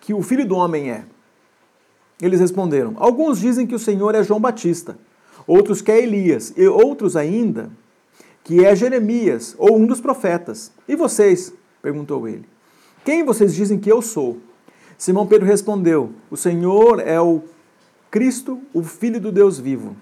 que 0.00 0.12
o 0.12 0.22
filho 0.22 0.44
do 0.44 0.56
homem 0.56 0.90
é? 0.90 1.04
Eles 2.20 2.40
responderam: 2.40 2.94
Alguns 2.96 3.38
dizem 3.38 3.64
que 3.64 3.76
o 3.76 3.78
Senhor 3.78 4.16
é 4.16 4.24
João 4.24 4.40
Batista, 4.40 4.98
outros 5.46 5.80
que 5.80 5.92
é 5.92 6.02
Elias, 6.02 6.52
e 6.56 6.66
outros 6.66 7.14
ainda 7.14 7.70
que 8.44 8.64
é 8.64 8.74
Jeremias 8.74 9.54
ou 9.56 9.78
um 9.78 9.86
dos 9.86 10.00
profetas. 10.00 10.72
E 10.88 10.96
vocês? 10.96 11.54
perguntou 11.80 12.28
ele. 12.28 12.44
Quem 13.04 13.24
vocês 13.24 13.54
dizem 13.54 13.78
que 13.78 13.90
eu 13.90 14.02
sou? 14.02 14.38
Simão 14.98 15.28
Pedro 15.28 15.46
respondeu: 15.46 16.12
O 16.28 16.36
Senhor 16.36 17.00
é 17.00 17.20
o 17.20 17.42
Cristo, 18.10 18.60
o 18.74 18.82
Filho 18.82 19.20
do 19.20 19.30
Deus 19.30 19.60
vivo. 19.60 19.96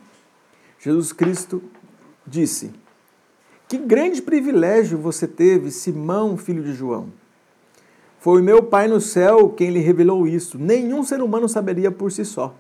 Jesus 0.79 1.13
Cristo 1.13 1.63
disse: 2.31 2.71
Que 3.69 3.77
grande 3.77 4.23
privilégio 4.23 4.97
você 4.97 5.27
teve, 5.27 5.71
Simão, 5.71 6.37
filho 6.37 6.63
de 6.63 6.73
João. 6.73 7.09
Foi 8.21 8.41
meu 8.41 8.63
Pai 8.63 8.87
no 8.87 9.01
céu 9.01 9.49
quem 9.49 9.71
lhe 9.71 9.81
revelou 9.81 10.27
isso. 10.27 10.59
Nenhum 10.59 11.03
ser 11.03 11.21
humano 11.21 11.49
saberia 11.49 11.91
por 11.91 12.13
si 12.13 12.25
só. 12.25 12.55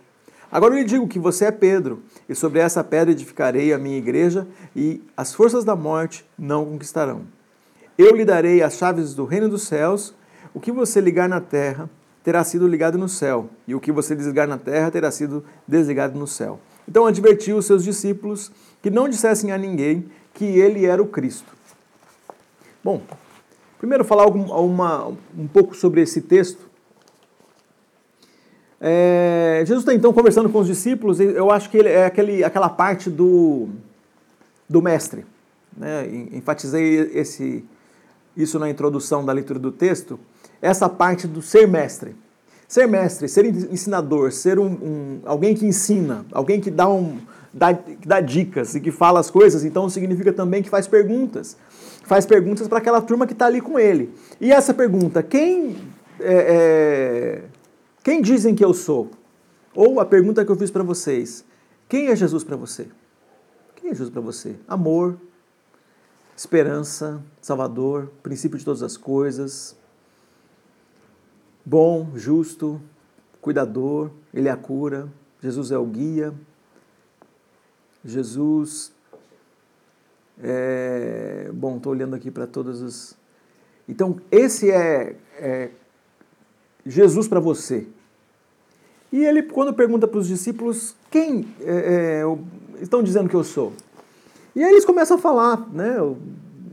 Agora 0.50 0.74
eu 0.74 0.78
lhe 0.78 0.84
digo 0.84 1.06
que 1.06 1.18
você 1.18 1.44
é 1.44 1.50
Pedro, 1.52 2.02
e 2.28 2.34
sobre 2.34 2.58
essa 2.58 2.82
pedra 2.82 3.12
edificarei 3.12 3.72
a 3.72 3.78
minha 3.78 3.96
igreja, 3.96 4.48
e 4.74 5.00
as 5.16 5.32
forças 5.32 5.64
da 5.64 5.76
morte 5.76 6.26
não 6.36 6.64
conquistarão. 6.64 7.22
Eu 7.96 8.16
lhe 8.16 8.24
darei 8.24 8.60
as 8.62 8.74
chaves 8.74 9.14
do 9.14 9.24
reino 9.24 9.48
dos 9.48 9.62
céus. 9.62 10.12
O 10.52 10.58
que 10.58 10.72
você 10.72 11.00
ligar 11.00 11.28
na 11.28 11.40
terra 11.40 11.88
terá 12.24 12.42
sido 12.42 12.66
ligado 12.66 12.98
no 12.98 13.08
céu, 13.08 13.48
e 13.68 13.74
o 13.74 13.80
que 13.80 13.92
você 13.92 14.16
desligar 14.16 14.48
na 14.48 14.58
terra 14.58 14.90
terá 14.90 15.10
sido 15.10 15.44
desligado 15.68 16.18
no 16.18 16.26
céu. 16.26 16.58
Então 16.90 17.06
advertiu 17.06 17.56
os 17.56 17.66
seus 17.66 17.84
discípulos 17.84 18.50
que 18.82 18.90
não 18.90 19.08
dissessem 19.08 19.52
a 19.52 19.58
ninguém 19.58 20.10
que 20.34 20.44
ele 20.44 20.84
era 20.84 21.00
o 21.00 21.06
Cristo. 21.06 21.54
Bom, 22.82 23.02
primeiro 23.78 24.04
falar 24.04 24.26
uma, 24.26 25.06
um 25.38 25.46
pouco 25.46 25.76
sobre 25.76 26.00
esse 26.00 26.20
texto. 26.20 26.68
É, 28.80 29.62
Jesus 29.66 29.82
está 29.82 29.94
então 29.94 30.12
conversando 30.12 30.48
com 30.48 30.58
os 30.58 30.66
discípulos, 30.66 31.20
e 31.20 31.24
eu 31.24 31.50
acho 31.50 31.70
que 31.70 31.76
ele 31.76 31.88
é 31.88 32.06
aquele, 32.06 32.42
aquela 32.42 32.68
parte 32.68 33.08
do, 33.08 33.68
do 34.68 34.82
mestre. 34.82 35.24
Né? 35.76 36.08
Enfatizei 36.32 37.10
esse, 37.14 37.64
isso 38.36 38.58
na 38.58 38.68
introdução 38.68 39.24
da 39.24 39.32
leitura 39.32 39.58
do 39.58 39.70
texto, 39.70 40.18
essa 40.60 40.88
parte 40.88 41.28
do 41.28 41.40
ser 41.40 41.68
mestre. 41.68 42.16
Ser 42.70 42.86
mestre, 42.86 43.28
ser 43.28 43.44
ensinador, 43.46 44.30
ser 44.30 44.56
um, 44.56 44.66
um 44.66 45.20
alguém 45.24 45.56
que 45.56 45.66
ensina, 45.66 46.24
alguém 46.30 46.60
que 46.60 46.70
dá, 46.70 46.88
um, 46.88 47.18
dá, 47.52 47.74
que 47.74 48.06
dá 48.06 48.20
dicas 48.20 48.76
e 48.76 48.80
que 48.80 48.92
fala 48.92 49.18
as 49.18 49.28
coisas, 49.28 49.64
então 49.64 49.90
significa 49.90 50.32
também 50.32 50.62
que 50.62 50.70
faz 50.70 50.86
perguntas. 50.86 51.56
Faz 52.04 52.24
perguntas 52.24 52.68
para 52.68 52.78
aquela 52.78 53.02
turma 53.02 53.26
que 53.26 53.32
está 53.32 53.46
ali 53.46 53.60
com 53.60 53.76
ele. 53.76 54.14
E 54.40 54.52
essa 54.52 54.72
pergunta, 54.72 55.20
quem, 55.20 55.78
é, 56.20 57.42
é, 57.42 57.42
quem 58.04 58.22
dizem 58.22 58.54
que 58.54 58.64
eu 58.64 58.72
sou? 58.72 59.10
Ou 59.74 59.98
a 59.98 60.04
pergunta 60.04 60.44
que 60.44 60.52
eu 60.52 60.56
fiz 60.56 60.70
para 60.70 60.84
vocês, 60.84 61.44
quem 61.88 62.06
é 62.06 62.14
Jesus 62.14 62.44
para 62.44 62.54
você? 62.54 62.86
Quem 63.74 63.90
é 63.90 63.94
Jesus 63.94 64.10
para 64.10 64.20
você? 64.20 64.54
Amor, 64.68 65.16
esperança, 66.36 67.20
Salvador, 67.42 68.12
princípio 68.22 68.56
de 68.56 68.64
todas 68.64 68.84
as 68.84 68.96
coisas, 68.96 69.74
bom, 71.64 72.12
justo, 72.14 72.80
cuidador, 73.40 74.10
Ele 74.32 74.48
é 74.48 74.50
a 74.50 74.56
cura, 74.56 75.08
Jesus 75.42 75.70
é 75.70 75.78
o 75.78 75.86
guia, 75.86 76.34
Jesus 78.04 78.92
é. 80.42 81.50
Bom, 81.52 81.76
estou 81.76 81.92
olhando 81.92 82.14
aqui 82.14 82.30
para 82.30 82.46
todos 82.46 82.80
os. 82.80 83.16
Então, 83.88 84.20
esse 84.30 84.70
é, 84.70 85.16
é 85.38 85.70
Jesus 86.86 87.28
para 87.28 87.40
você. 87.40 87.86
E 89.12 89.24
ele, 89.24 89.42
quando 89.42 89.74
pergunta 89.74 90.06
para 90.06 90.20
os 90.20 90.28
discípulos, 90.28 90.94
quem 91.10 91.48
é, 91.60 92.22
é, 92.22 92.38
estão 92.80 93.02
dizendo 93.02 93.28
que 93.28 93.34
eu 93.34 93.42
sou? 93.42 93.72
E 94.54 94.62
aí 94.62 94.70
eles 94.70 94.84
começam 94.84 95.16
a 95.16 95.20
falar, 95.20 95.68
né? 95.72 95.96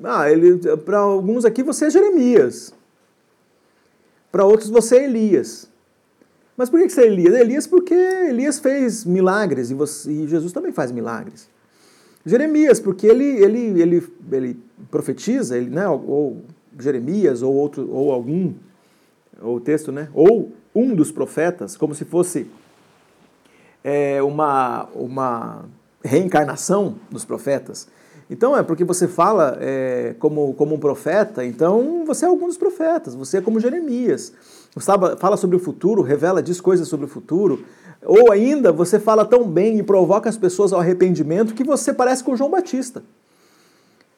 Ah, 0.04 0.30
ele, 0.32 0.58
para 0.78 1.00
alguns 1.00 1.46
aqui 1.46 1.64
você 1.64 1.86
é 1.86 1.90
Jeremias. 1.90 2.74
Para 4.32 4.46
outros 4.46 4.70
você 4.70 4.98
é 4.98 5.04
Elias. 5.06 5.70
Mas 6.56 6.70
por 6.70 6.80
que 6.80 6.90
você 6.90 7.02
é 7.02 7.08
Elias? 7.08 7.36
Elias 7.36 7.68
porque 7.68 7.94
Elias 7.94 8.60
fez 8.60 9.06
milagres 9.06 9.70
e, 9.70 9.74
você, 9.74 10.12
e 10.12 10.28
Jesus 10.28 10.52
também 10.52 10.72
faz 10.72 10.92
milagres. 10.92 11.50
Jeremias, 12.26 12.80
porque 12.80 13.08
ele, 13.08 13.24
ele, 13.24 13.82
ele, 13.82 14.08
ele 14.32 14.60
profetiza, 14.92 15.58
ele, 15.58 15.70
né, 15.70 15.88
ou 15.88 16.42
Jeremias, 16.78 17.42
ou 17.42 17.54
outro, 17.54 17.90
ou 17.90 18.12
algum, 18.12 18.54
ou 19.42 19.62
texto, 19.62 19.92
né, 19.92 20.10
ou 20.14 20.52
um 20.76 20.94
dos 20.94 21.12
profetas, 21.12 21.78
como 21.78 21.96
se 21.96 22.04
fosse 22.04 22.48
é, 23.84 24.22
uma, 24.22 24.90
uma 24.94 25.66
reencarnação 26.04 26.96
dos 27.10 27.24
profetas. 27.24 27.88
Então 28.30 28.58
é 28.58 28.62
porque 28.62 28.84
você 28.84 29.08
fala 29.08 29.58
é, 29.62 30.16
como, 30.20 30.54
como 30.54 30.76
um 30.76 30.80
profeta, 30.80 31.46
então 31.46 32.04
você 32.06 32.26
é 32.26 32.28
algum 32.28 32.48
dos 32.48 32.58
profetas, 32.58 33.16
você 33.16 33.38
é 33.38 33.42
como 33.42 33.60
Jeremias. 33.60 34.34
Fala 35.18 35.38
sobre 35.38 35.56
o 35.56 35.60
futuro, 35.60 36.02
revela, 36.02 36.44
diz 36.44 36.60
coisas 36.62 36.88
sobre 36.88 37.06
o 37.06 37.10
futuro. 37.10 37.64
Ou 38.06 38.32
ainda 38.32 38.72
você 38.72 39.00
fala 39.00 39.26
tão 39.26 39.48
bem 39.48 39.80
e 39.80 39.84
provoca 39.84 40.30
as 40.30 40.38
pessoas 40.38 40.72
ao 40.72 40.80
arrependimento 40.80 41.54
que 41.54 41.64
você 41.64 41.94
parece 41.94 42.24
com 42.24 42.36
João 42.36 42.52
Batista. 42.52 43.02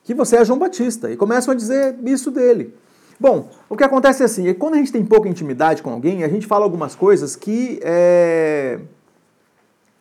Que 0.04 0.14
você 0.14 0.38
é 0.38 0.46
João 0.46 0.60
Batista. 0.60 1.10
E 1.12 1.16
começam 1.16 1.54
a 1.54 1.56
dizer 1.56 1.96
isso 2.04 2.32
dele. 2.32 2.74
Bom, 3.20 3.50
o 3.70 3.76
que 3.76 3.84
acontece 3.84 4.24
é 4.24 4.26
assim, 4.26 4.48
é 4.48 4.54
quando 4.54 4.76
a 4.76 4.78
gente 4.78 4.92
tem 4.92 5.06
pouca 5.06 5.28
intimidade 5.28 5.82
com 5.84 5.92
alguém, 5.92 6.24
a 6.24 6.30
gente 6.30 6.48
fala 6.48 6.64
algumas 6.64 6.96
coisas 6.96 7.36
que 7.36 7.80
é, 7.84 8.80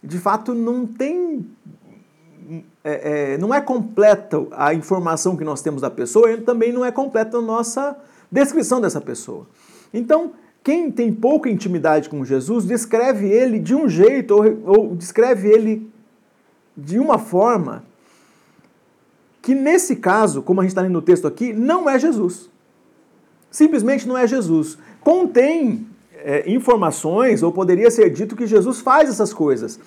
de 0.02 0.18
fato 0.18 0.54
não 0.54 0.86
tem 0.86 1.44
é, 2.82 3.32
é, 3.34 3.38
não 3.38 3.52
é 3.52 3.60
completa 3.60 4.46
a 4.52 4.72
informação 4.72 5.36
que 5.36 5.44
nós 5.44 5.60
temos 5.60 5.82
da 5.82 5.90
pessoa 5.90 6.32
e 6.32 6.40
também 6.40 6.72
não 6.72 6.84
é 6.84 6.90
completa 6.90 7.38
a 7.38 7.42
nossa 7.42 7.96
descrição 8.30 8.80
dessa 8.80 9.00
pessoa. 9.00 9.46
Então, 9.92 10.32
quem 10.62 10.90
tem 10.90 11.12
pouca 11.12 11.50
intimidade 11.50 12.08
com 12.08 12.24
Jesus 12.24 12.64
descreve 12.64 13.28
ele 13.28 13.58
de 13.58 13.74
um 13.74 13.88
jeito 13.88 14.34
ou, 14.34 14.62
ou 14.64 14.96
descreve 14.96 15.48
ele 15.48 15.90
de 16.76 16.98
uma 16.98 17.18
forma 17.18 17.84
que, 19.42 19.54
nesse 19.54 19.96
caso, 19.96 20.42
como 20.42 20.60
a 20.60 20.64
gente 20.64 20.70
está 20.70 20.82
lendo 20.82 20.92
no 20.92 21.02
texto 21.02 21.26
aqui, 21.26 21.52
não 21.52 21.88
é 21.88 21.98
Jesus. 21.98 22.50
Simplesmente 23.50 24.06
não 24.06 24.16
é 24.16 24.26
Jesus. 24.26 24.78
Contém 25.00 25.86
é, 26.12 26.50
informações, 26.50 27.42
ou 27.42 27.52
poderia 27.52 27.90
ser 27.90 28.10
dito 28.10 28.36
que 28.36 28.46
Jesus 28.46 28.80
faz 28.80 29.08
essas 29.08 29.32
coisas 29.32 29.80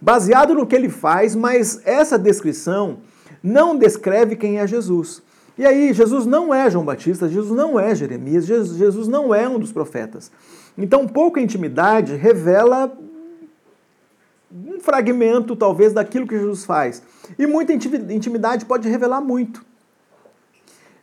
baseado 0.00 0.54
no 0.54 0.66
que 0.66 0.74
ele 0.74 0.88
faz, 0.88 1.34
mas 1.34 1.80
essa 1.84 2.18
descrição 2.18 2.98
não 3.42 3.76
descreve 3.76 4.36
quem 4.36 4.58
é 4.58 4.66
Jesus. 4.66 5.22
E 5.56 5.66
aí, 5.66 5.92
Jesus 5.92 6.24
não 6.24 6.54
é 6.54 6.70
João 6.70 6.84
Batista, 6.84 7.28
Jesus 7.28 7.56
não 7.56 7.78
é 7.78 7.94
Jeremias, 7.94 8.46
Jesus 8.46 9.08
não 9.08 9.34
é 9.34 9.48
um 9.48 9.58
dos 9.58 9.72
profetas. 9.72 10.30
Então, 10.76 11.08
pouca 11.08 11.40
intimidade 11.40 12.14
revela 12.14 12.92
um 14.52 14.78
fragmento, 14.80 15.56
talvez, 15.56 15.92
daquilo 15.92 16.26
que 16.26 16.38
Jesus 16.38 16.64
faz. 16.64 17.02
E 17.36 17.46
muita 17.46 17.72
intimidade 17.72 18.64
pode 18.64 18.88
revelar 18.88 19.20
muito. 19.20 19.66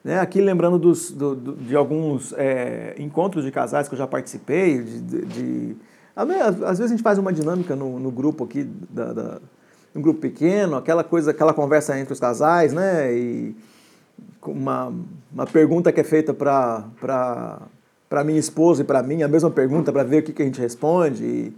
Né, 0.06 0.20
aqui 0.20 0.40
lembrando 0.40 0.78
dos, 0.78 1.10
do, 1.10 1.36
do, 1.36 1.54
de 1.54 1.76
alguns 1.76 2.32
é, 2.38 2.94
encontros 3.00 3.44
de 3.44 3.50
casais 3.50 3.88
que 3.88 3.96
eu 3.96 3.98
já 3.98 4.06
participei, 4.06 4.84
de, 4.84 5.02
de, 5.02 5.26
de, 5.26 5.76
às 6.16 6.80
vezes 6.80 6.86
a 6.86 6.88
gente 6.88 7.04
faz 7.04 7.18
uma 7.18 7.34
dinâmica 7.34 7.76
no, 7.76 8.00
no 8.00 8.10
grupo 8.10 8.46
aqui, 8.46 8.64
da, 8.90 9.12
da, 9.12 9.42
um 9.94 10.02
grupo 10.02 10.20
pequeno, 10.20 10.78
aquela 10.78 11.04
coisa, 11.04 11.32
aquela 11.32 11.54
conversa 11.54 11.98
entre 12.00 12.14
os 12.14 12.20
casais, 12.20 12.74
né? 12.74 13.14
E 13.14 13.56
uma, 14.46 14.94
uma 15.34 15.46
pergunta 15.46 15.92
que 15.92 16.00
é 16.00 16.04
feita 16.04 16.34
para 16.34 18.24
minha 18.24 18.40
esposa 18.40 18.82
e 18.82 18.86
para 18.86 19.04
mim, 19.04 19.24
a 19.24 19.28
mesma 19.28 19.50
pergunta 19.50 19.92
para 19.92 20.04
ver 20.04 20.20
o 20.20 20.24
que, 20.24 20.32
que 20.32 20.42
a 20.42 20.46
gente 20.46 20.60
responde. 20.60 21.24
E, 21.24 21.54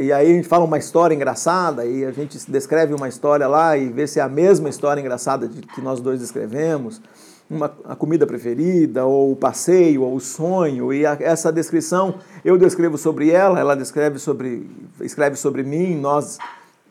e 0.00 0.12
aí 0.12 0.32
a 0.32 0.34
gente 0.34 0.48
fala 0.48 0.64
uma 0.64 0.78
história 0.78 1.14
engraçada 1.14 1.84
e 1.84 2.04
a 2.04 2.10
gente 2.10 2.38
descreve 2.50 2.94
uma 2.94 3.08
história 3.08 3.46
lá 3.46 3.76
e 3.76 3.88
vê 3.88 4.06
se 4.06 4.18
é 4.18 4.22
a 4.22 4.28
mesma 4.28 4.68
história 4.68 5.00
engraçada 5.00 5.48
que 5.48 5.80
nós 5.80 6.00
dois 6.00 6.20
descrevemos 6.20 7.00
uma, 7.48 7.72
a 7.84 7.94
comida 7.94 8.26
preferida, 8.26 9.04
ou 9.04 9.32
o 9.32 9.36
passeio, 9.36 10.02
ou 10.02 10.16
o 10.16 10.20
sonho, 10.20 10.92
e 10.92 11.06
a, 11.06 11.16
essa 11.20 11.52
descrição 11.52 12.16
eu 12.44 12.58
descrevo 12.58 12.98
sobre 12.98 13.30
ela, 13.30 13.58
ela 13.58 13.76
descreve 13.76 14.18
sobre, 14.18 14.68
escreve 15.00 15.36
sobre 15.36 15.62
mim, 15.62 15.96
nós, 15.96 16.38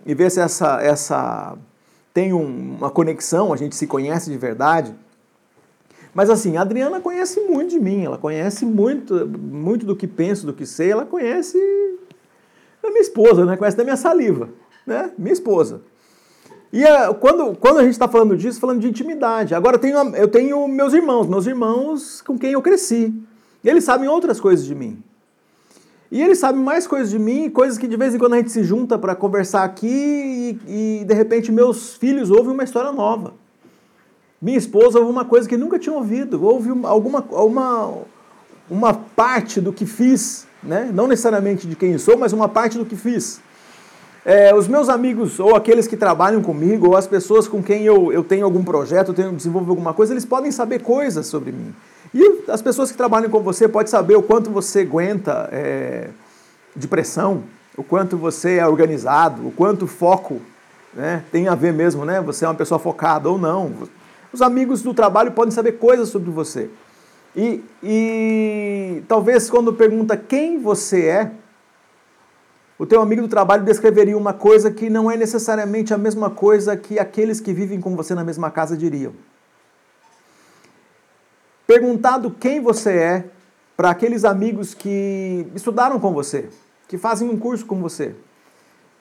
e 0.06 0.16
ver 0.16 0.32
se 0.32 0.40
essa, 0.40 0.82
essa 0.82 1.58
tem 2.14 2.32
um, 2.34 2.78
uma 2.78 2.90
conexão, 2.90 3.52
a 3.52 3.58
gente 3.58 3.76
se 3.76 3.86
conhece 3.86 4.32
de 4.32 4.38
verdade. 4.38 4.96
Mas 6.14 6.30
assim, 6.30 6.56
a 6.56 6.62
Adriana 6.62 7.02
conhece 7.02 7.42
muito 7.42 7.72
de 7.72 7.80
mim, 7.80 8.06
ela 8.06 8.18
conhece 8.18 8.66
muito, 8.66 9.28
muito 9.28 9.86
do 9.86 9.96
que 9.96 10.08
penso, 10.08 10.46
do 10.46 10.54
que 10.54 10.66
sei, 10.66 10.92
ela 10.92 11.06
conhece 11.06 11.58
da 12.82 12.90
minha 12.90 13.02
esposa, 13.02 13.46
né? 13.46 13.58
conhece 13.58 13.76
da 13.76 13.84
minha 13.84 13.98
saliva, 13.98 14.48
né? 14.88 15.12
minha 15.18 15.34
esposa. 15.34 15.82
E 16.76 16.84
é, 16.84 17.14
quando, 17.14 17.56
quando 17.56 17.78
a 17.78 17.84
gente 17.84 17.94
está 17.94 18.06
falando 18.06 18.36
disso, 18.36 18.60
falando 18.60 18.82
de 18.82 18.90
intimidade. 18.90 19.56
Agora 19.56 19.78
eu 19.78 19.80
tenho, 19.80 19.98
eu 20.14 20.28
tenho 20.28 20.68
meus 20.68 20.92
irmãos, 20.92 21.26
meus 21.26 21.48
irmãos 21.48 22.22
com 22.22 22.38
quem 22.38 22.52
eu 22.52 22.62
cresci. 22.62 23.14
Eles 23.64 23.86
sabem 23.86 24.10
outras 24.10 24.42
coisas 24.42 24.66
de 24.66 24.76
mim. 24.76 25.02
E 26.12 26.22
eles 26.22 26.38
sabem 26.38 26.62
mais 26.62 26.86
coisas 26.86 27.10
de 27.10 27.18
mim, 27.18 27.50
coisas 27.50 27.78
que 27.78 27.88
de 27.88 27.96
vez 27.96 28.14
em 28.14 28.18
quando 28.18 28.34
a 28.34 28.38
gente 28.40 28.52
se 28.52 28.62
junta 28.62 29.00
para 29.00 29.16
conversar 29.16 29.64
aqui 29.64 30.60
e, 30.68 31.00
e, 31.00 31.06
de 31.06 31.14
repente 31.14 31.50
meus 31.50 31.96
filhos 31.96 32.30
ouvem 32.30 32.52
uma 32.52 32.66
história 32.66 32.92
nova. 32.92 33.34
Minha 34.42 34.58
esposa 34.58 35.00
ouve 35.00 35.10
uma 35.10 35.24
coisa 35.24 35.48
que 35.48 35.56
nunca 35.56 35.80
tinha 35.80 35.96
ouvido, 35.96 36.44
ouve 36.44 36.72
alguma 36.84 37.22
uma, 37.22 37.94
uma 38.70 38.94
parte 38.94 39.62
do 39.62 39.72
que 39.72 39.86
fiz, 39.86 40.46
né? 40.62 40.92
não 40.94 41.08
necessariamente 41.08 41.68
de 41.68 41.76
quem 41.78 41.98
sou, 41.98 42.18
mas 42.18 42.34
uma 42.34 42.50
parte 42.50 42.78
do 42.78 42.86
que 42.86 42.98
fiz. 42.98 43.40
É, 44.26 44.56
os 44.56 44.68
meus 44.68 44.90
amigos, 44.90 45.40
ou 45.40 45.56
aqueles 45.56 45.86
que 45.86 45.96
trabalham 45.96 46.42
comigo, 46.42 46.88
ou 46.88 46.98
as 46.98 47.06
pessoas 47.06 47.48
com 47.48 47.62
quem 47.62 47.84
eu, 47.84 48.12
eu 48.12 48.24
tenho 48.24 48.44
algum 48.44 48.64
projeto, 48.64 49.10
eu 49.10 49.14
tenho 49.14 49.32
desenvolvido 49.32 49.70
alguma 49.70 49.94
coisa, 49.94 50.14
eles 50.14 50.26
podem 50.26 50.52
saber 50.52 50.82
coisas 50.82 51.28
sobre 51.28 51.52
mim. 51.52 51.76
E 52.12 52.44
as 52.48 52.60
pessoas 52.60 52.92
que 52.92 52.98
trabalham 52.98 53.30
com 53.30 53.42
você 53.42 53.68
podem 53.68 53.88
saber 53.88 54.16
o 54.16 54.24
quanto 54.24 54.50
você 54.50 54.80
aguenta 54.80 55.48
é, 55.52 56.10
de 56.76 56.88
pressão, 56.88 57.44
o 57.78 57.84
quanto 57.84 58.18
você 58.18 58.56
é 58.56 58.68
organizado, 58.68 59.48
o 59.48 59.52
quanto 59.52 59.86
foco 59.86 60.42
né, 60.92 61.24
tem 61.32 61.48
a 61.48 61.54
ver 61.54 61.74
mesmo, 61.74 62.04
né? 62.04 62.20
Você 62.22 62.46
é 62.46 62.48
uma 62.48 62.56
pessoa 62.56 62.80
focada 62.80 63.30
ou 63.30 63.38
não. 63.38 63.72
Os 64.34 64.42
amigos 64.42 64.82
do 64.82 64.94
trabalho 64.94 65.34
podem 65.34 65.52
saber 65.52 65.74
coisas 65.74 66.10
sobre 66.10 66.32
você. 66.32 66.70
E, 67.36 67.62
e 67.84 69.04
talvez 69.08 69.50
quando 69.50 69.72
pergunta 69.74 70.18
quem 70.18 70.58
você 70.58 71.06
é, 71.06 71.32
o 72.78 72.86
teu 72.86 73.02
amigo 73.02 73.22
do 73.22 73.28
trabalho 73.28 73.64
descreveria 73.64 74.18
uma 74.18 74.34
coisa 74.34 74.70
que 74.70 74.90
não 74.90 75.10
é 75.10 75.16
necessariamente 75.16 75.94
a 75.94 75.98
mesma 75.98 76.30
coisa 76.30 76.76
que 76.76 77.00
aqueles 77.00 77.40
que 77.40 77.54
vivem 77.54 77.80
com 77.80 77.96
você 77.96 78.14
na 78.14 78.24
mesma 78.24 78.52
casa 78.52 78.76
diriam. 78.76 79.14
Perguntado 81.66 82.30
quem 82.32 82.60
você 82.60 82.92
é 82.92 83.26
para 83.78 83.90
aqueles 83.90 84.26
amigos 84.26 84.74
que 84.74 85.48
estudaram 85.56 86.00
com 86.00 86.14
você, 86.14 86.50
que 86.88 86.98
fazem 86.98 87.30
um 87.30 87.38
curso 87.38 87.66
com 87.66 87.82
você, 87.82 88.14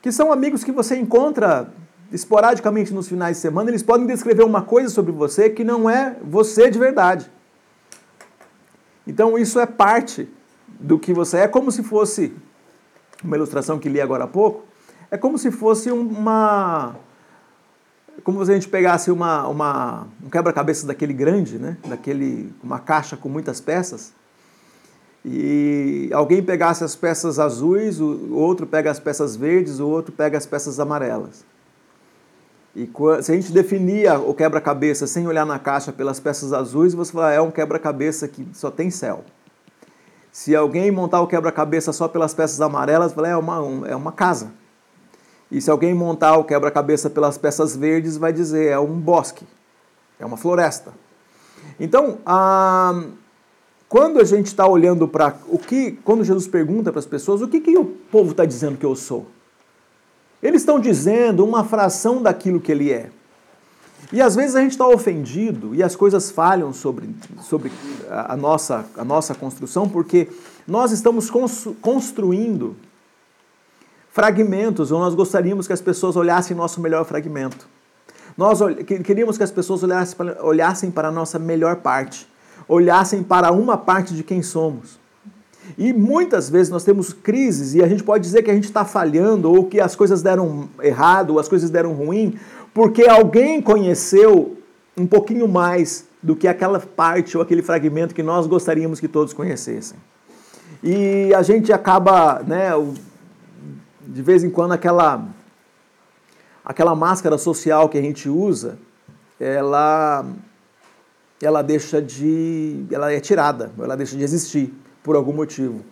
que 0.00 0.12
são 0.12 0.32
amigos 0.32 0.62
que 0.62 0.72
você 0.72 0.96
encontra 0.96 1.68
esporadicamente 2.12 2.94
nos 2.94 3.08
finais 3.08 3.36
de 3.36 3.42
semana, 3.42 3.70
eles 3.70 3.82
podem 3.82 4.06
descrever 4.06 4.44
uma 4.44 4.62
coisa 4.62 4.88
sobre 4.88 5.10
você 5.10 5.50
que 5.50 5.64
não 5.64 5.90
é 5.90 6.16
você 6.22 6.70
de 6.70 6.78
verdade. 6.78 7.30
Então 9.06 9.36
isso 9.36 9.58
é 9.58 9.66
parte 9.66 10.28
do 10.68 10.98
que 10.98 11.12
você 11.12 11.38
é, 11.38 11.48
como 11.48 11.72
se 11.72 11.82
fosse 11.82 12.32
uma 13.24 13.36
ilustração 13.36 13.78
que 13.78 13.88
li 13.88 14.00
agora 14.00 14.24
há 14.24 14.28
pouco, 14.28 14.64
é 15.10 15.16
como 15.16 15.38
se 15.38 15.50
fosse 15.50 15.90
uma. 15.90 16.94
Como 18.22 18.44
se 18.44 18.52
a 18.52 18.54
gente 18.54 18.68
pegasse 18.68 19.10
uma, 19.10 19.48
uma, 19.48 20.06
um 20.24 20.30
quebra-cabeça 20.30 20.86
daquele 20.86 21.12
grande, 21.12 21.58
né? 21.58 21.76
daquele, 21.88 22.52
uma 22.62 22.78
caixa 22.78 23.16
com 23.16 23.28
muitas 23.28 23.60
peças, 23.60 24.12
e 25.24 26.10
alguém 26.12 26.42
pegasse 26.42 26.84
as 26.84 26.94
peças 26.94 27.38
azuis, 27.38 27.98
o 28.00 28.34
outro 28.34 28.66
pega 28.66 28.90
as 28.90 29.00
peças 29.00 29.34
verdes, 29.34 29.80
o 29.80 29.88
outro 29.88 30.12
pega 30.12 30.38
as 30.38 30.46
peças 30.46 30.78
amarelas. 30.78 31.44
E 32.76 32.90
se 33.22 33.32
a 33.32 33.34
gente 33.34 33.52
definia 33.52 34.18
o 34.18 34.34
quebra-cabeça 34.34 35.06
sem 35.06 35.26
olhar 35.26 35.46
na 35.46 35.58
caixa 35.58 35.92
pelas 35.92 36.20
peças 36.20 36.52
azuis, 36.52 36.92
você 36.92 37.12
fala, 37.12 37.32
é 37.32 37.40
um 37.40 37.50
quebra-cabeça 37.50 38.28
que 38.28 38.46
só 38.52 38.70
tem 38.70 38.90
céu. 38.90 39.24
Se 40.34 40.52
alguém 40.56 40.90
montar 40.90 41.20
o 41.20 41.28
quebra-cabeça 41.28 41.92
só 41.92 42.08
pelas 42.08 42.34
peças 42.34 42.60
amarelas, 42.60 43.12
vai 43.12 43.30
é 43.30 43.36
uma, 43.36 43.62
um, 43.62 43.86
é 43.86 43.94
uma 43.94 44.10
casa. 44.10 44.50
E 45.48 45.60
se 45.60 45.70
alguém 45.70 45.94
montar 45.94 46.36
o 46.36 46.42
quebra-cabeça 46.42 47.08
pelas 47.08 47.38
peças 47.38 47.76
verdes, 47.76 48.16
vai 48.16 48.32
dizer 48.32 48.66
é 48.66 48.78
um 48.80 48.98
bosque, 48.98 49.46
é 50.18 50.26
uma 50.26 50.36
floresta. 50.36 50.92
Então, 51.78 52.18
ah, 52.26 53.04
quando 53.88 54.18
a 54.18 54.24
gente 54.24 54.46
está 54.46 54.66
olhando 54.66 55.06
para 55.06 55.36
o 55.46 55.56
que, 55.56 55.92
quando 56.02 56.24
Jesus 56.24 56.48
pergunta 56.48 56.90
para 56.90 56.98
as 56.98 57.06
pessoas, 57.06 57.40
o 57.40 57.46
que, 57.46 57.60
que 57.60 57.78
o 57.78 57.84
povo 57.84 58.32
está 58.32 58.44
dizendo 58.44 58.76
que 58.76 58.84
eu 58.84 58.96
sou? 58.96 59.26
Eles 60.42 60.62
estão 60.62 60.80
dizendo 60.80 61.44
uma 61.44 61.62
fração 61.62 62.20
daquilo 62.20 62.60
que 62.60 62.72
ele 62.72 62.90
é. 62.90 63.08
E 64.14 64.22
às 64.22 64.36
vezes 64.36 64.54
a 64.54 64.60
gente 64.60 64.70
está 64.70 64.86
ofendido 64.86 65.74
e 65.74 65.82
as 65.82 65.96
coisas 65.96 66.30
falham 66.30 66.72
sobre, 66.72 67.12
sobre 67.42 67.72
a, 68.08 68.36
nossa, 68.36 68.84
a 68.96 69.04
nossa 69.04 69.34
construção 69.34 69.88
porque 69.88 70.28
nós 70.68 70.92
estamos 70.92 71.28
construindo 71.82 72.76
fragmentos 74.12 74.92
ou 74.92 75.00
nós 75.00 75.16
gostaríamos 75.16 75.66
que 75.66 75.72
as 75.72 75.80
pessoas 75.80 76.14
olhassem 76.14 76.56
nosso 76.56 76.80
melhor 76.80 77.04
fragmento. 77.04 77.66
Nós 78.38 78.60
queríamos 79.04 79.36
que 79.36 79.42
as 79.42 79.50
pessoas 79.50 79.82
olhassem 79.82 80.16
para, 80.16 80.44
olhassem 80.44 80.90
para 80.92 81.08
a 81.08 81.10
nossa 81.10 81.36
melhor 81.36 81.78
parte, 81.78 82.28
olhassem 82.68 83.20
para 83.20 83.50
uma 83.50 83.76
parte 83.76 84.14
de 84.14 84.22
quem 84.22 84.44
somos. 84.44 84.96
E 85.76 85.92
muitas 85.92 86.48
vezes 86.48 86.70
nós 86.70 86.84
temos 86.84 87.12
crises 87.12 87.74
e 87.74 87.82
a 87.82 87.88
gente 87.88 88.04
pode 88.04 88.22
dizer 88.22 88.44
que 88.44 88.50
a 88.50 88.54
gente 88.54 88.64
está 88.64 88.84
falhando 88.84 89.50
ou 89.50 89.64
que 89.64 89.80
as 89.80 89.96
coisas 89.96 90.22
deram 90.22 90.68
errado 90.80 91.30
ou 91.30 91.40
as 91.40 91.48
coisas 91.48 91.68
deram 91.68 91.94
ruim 91.94 92.38
porque 92.74 93.04
alguém 93.04 93.62
conheceu 93.62 94.58
um 94.96 95.06
pouquinho 95.06 95.46
mais 95.46 96.06
do 96.20 96.34
que 96.34 96.48
aquela 96.48 96.80
parte 96.80 97.36
ou 97.36 97.42
aquele 97.42 97.62
fragmento 97.62 98.14
que 98.14 98.22
nós 98.22 98.46
gostaríamos 98.46 98.98
que 98.98 99.06
todos 99.06 99.32
conhecessem. 99.32 99.96
E 100.82 101.32
a 101.32 101.42
gente 101.42 101.72
acaba, 101.72 102.42
né, 102.42 102.70
de 104.06 104.22
vez 104.22 104.42
em 104.42 104.50
quando 104.50 104.72
aquela 104.72 105.24
aquela 106.64 106.94
máscara 106.94 107.36
social 107.36 107.88
que 107.88 107.98
a 107.98 108.02
gente 108.02 108.28
usa, 108.28 108.78
ela 109.38 110.26
ela 111.40 111.62
deixa 111.62 112.02
de 112.02 112.86
ela 112.90 113.12
é 113.12 113.20
tirada, 113.20 113.70
ela 113.78 113.96
deixa 113.96 114.16
de 114.16 114.24
existir 114.24 114.74
por 115.02 115.14
algum 115.14 115.32
motivo. 115.32 115.84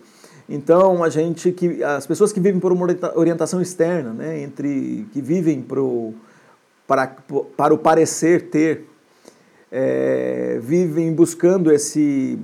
Então 0.49 1.03
a 1.03 1.09
gente 1.09 1.51
que 1.51 1.81
as 1.83 2.05
pessoas 2.05 2.33
que 2.33 2.39
vivem 2.39 2.59
por 2.59 2.73
uma 2.73 2.87
orientação 3.15 3.61
externa, 3.61 4.11
né, 4.11 4.41
entre 4.41 5.07
que 5.13 5.21
vivem 5.21 5.61
pro 5.61 6.13
para, 6.87 7.07
para 7.55 7.73
o 7.73 7.77
parecer 7.77 8.49
ter, 8.49 8.87
é, 9.71 10.59
vivem 10.61 11.13
buscando 11.13 11.71
esse, 11.71 12.37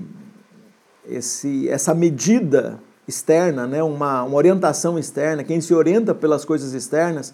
esse, 1.08 1.70
essa 1.70 1.94
medida 1.94 2.80
externa, 3.08 3.68
né? 3.68 3.82
uma, 3.84 4.24
uma 4.24 4.36
orientação 4.36 4.98
externa. 4.98 5.44
Quem 5.44 5.60
se 5.60 5.74
orienta 5.74 6.14
pelas 6.14 6.46
coisas 6.46 6.74
externas, 6.74 7.34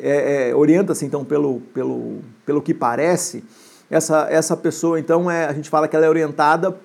é, 0.00 0.50
é, 0.50 0.54
orienta-se 0.54 1.06
então 1.06 1.24
pelo, 1.24 1.60
pelo, 1.72 2.18
pelo 2.44 2.60
que 2.60 2.74
parece. 2.74 3.44
Essa, 3.88 4.26
essa 4.30 4.56
pessoa, 4.56 4.98
então, 4.98 5.30
é, 5.30 5.46
a 5.46 5.52
gente 5.52 5.70
fala 5.70 5.86
que 5.86 5.94
ela 5.94 6.06
é 6.06 6.08
orientada 6.08 6.76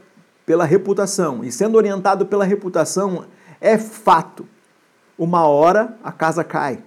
pela 0.46 0.66
reputação. 0.66 1.44
E 1.44 1.52
sendo 1.52 1.76
orientado 1.76 2.26
pela 2.26 2.46
reputação, 2.46 3.26
é 3.60 3.78
fato. 3.78 4.46
Uma 5.18 5.48
hora 5.48 5.98
a 6.04 6.12
casa 6.12 6.44
cai. 6.44 6.80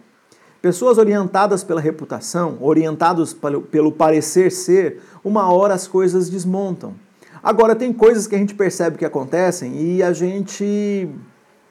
Pessoas 0.63 0.99
orientadas 0.99 1.65
pela 1.65 1.81
reputação, 1.81 2.59
orientados 2.61 3.35
pelo 3.71 3.91
parecer 3.91 4.53
ser, 4.53 5.01
uma 5.25 5.51
hora 5.51 5.73
as 5.73 5.89
coisas 5.89 6.29
desmontam. 6.29 6.95
Agora, 7.43 7.75
tem 7.75 7.93
coisas 7.93 8.27
que 8.27 8.35
a 8.35 8.39
gente 8.39 8.55
percebe 8.55 8.99
que 8.99 9.05
acontecem 9.05 9.75
e 9.81 10.03
a 10.03 10.13
gente 10.13 11.09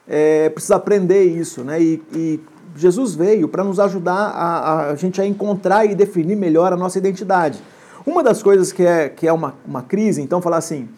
é, 0.08 0.48
precisa 0.48 0.74
aprender 0.74 1.22
isso, 1.22 1.62
né? 1.62 1.80
E, 1.80 2.02
e 2.12 2.40
Jesus 2.74 3.14
veio 3.14 3.46
para 3.46 3.62
nos 3.62 3.78
ajudar 3.78 4.12
a, 4.12 4.90
a, 4.90 4.96
gente 4.96 5.20
a 5.20 5.26
encontrar 5.26 5.84
e 5.84 5.94
definir 5.94 6.34
melhor 6.34 6.72
a 6.72 6.76
nossa 6.76 6.98
identidade. 6.98 7.62
Uma 8.04 8.24
das 8.24 8.42
coisas 8.42 8.72
que 8.72 8.84
é, 8.84 9.08
que 9.08 9.28
é 9.28 9.32
uma, 9.32 9.54
uma 9.64 9.82
crise, 9.82 10.20
então, 10.20 10.42
falar 10.42 10.56
assim, 10.56 10.88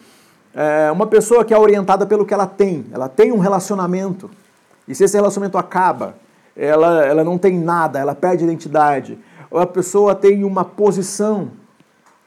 é 0.55 0.91
uma 0.91 1.05
pessoa 1.05 1.45
que 1.45 1.53
é 1.53 1.57
orientada 1.57 2.07
pelo 2.07 2.25
que 2.25 2.33
ela 2.33 2.47
tem, 2.47 2.85
ela 2.91 3.07
tem 3.07 3.31
um 3.31 3.39
relacionamento, 3.39 4.31
e 4.87 4.95
se 4.95 5.03
esse 5.03 5.15
relacionamento 5.15 5.57
acaba, 5.57 6.15
ela, 6.55 7.05
ela 7.05 7.23
não 7.23 7.37
tem 7.37 7.57
nada, 7.57 7.99
ela 7.99 8.15
perde 8.15 8.43
identidade. 8.43 9.17
Ou 9.49 9.59
a 9.59 9.67
pessoa 9.67 10.15
tem 10.15 10.43
uma 10.43 10.65
posição, 10.65 11.51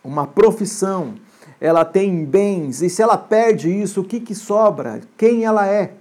uma 0.02 0.26
profissão, 0.26 1.14
ela 1.60 1.84
tem 1.84 2.24
bens, 2.24 2.82
e 2.82 2.90
se 2.90 3.02
ela 3.02 3.16
perde 3.16 3.70
isso, 3.70 4.00
o 4.00 4.04
que, 4.04 4.20
que 4.20 4.34
sobra? 4.34 5.00
Quem 5.16 5.44
ela 5.44 5.66
é? 5.66 5.92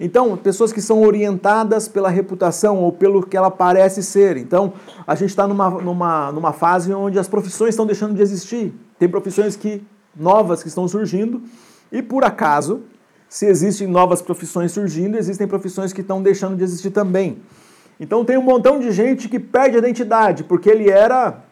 Então, 0.00 0.36
pessoas 0.36 0.72
que 0.72 0.80
são 0.80 1.02
orientadas 1.02 1.86
pela 1.86 2.08
reputação 2.08 2.78
ou 2.78 2.90
pelo 2.90 3.24
que 3.24 3.36
ela 3.36 3.50
parece 3.50 4.02
ser. 4.02 4.36
Então, 4.36 4.72
a 5.06 5.14
gente 5.14 5.30
está 5.30 5.46
numa, 5.46 5.70
numa, 5.70 6.32
numa 6.32 6.52
fase 6.52 6.92
onde 6.92 7.18
as 7.18 7.28
profissões 7.28 7.70
estão 7.70 7.86
deixando 7.86 8.14
de 8.14 8.22
existir. 8.22 8.74
Tem 8.98 9.08
profissões 9.08 9.54
que 9.54 9.80
novas 10.16 10.62
que 10.62 10.68
estão 10.68 10.88
surgindo, 10.88 11.42
e 11.90 12.02
por 12.02 12.24
acaso, 12.24 12.82
se 13.32 13.46
existem 13.46 13.86
novas 13.88 14.20
profissões 14.20 14.72
surgindo, 14.72 15.16
existem 15.16 15.48
profissões 15.48 15.90
que 15.90 16.02
estão 16.02 16.22
deixando 16.22 16.54
de 16.54 16.62
existir 16.62 16.90
também. 16.90 17.38
Então 17.98 18.26
tem 18.26 18.36
um 18.36 18.42
montão 18.42 18.78
de 18.78 18.92
gente 18.92 19.26
que 19.26 19.40
perde 19.40 19.76
a 19.76 19.78
identidade, 19.78 20.44
porque 20.44 20.68
ele 20.68 20.90
era. 20.90 21.42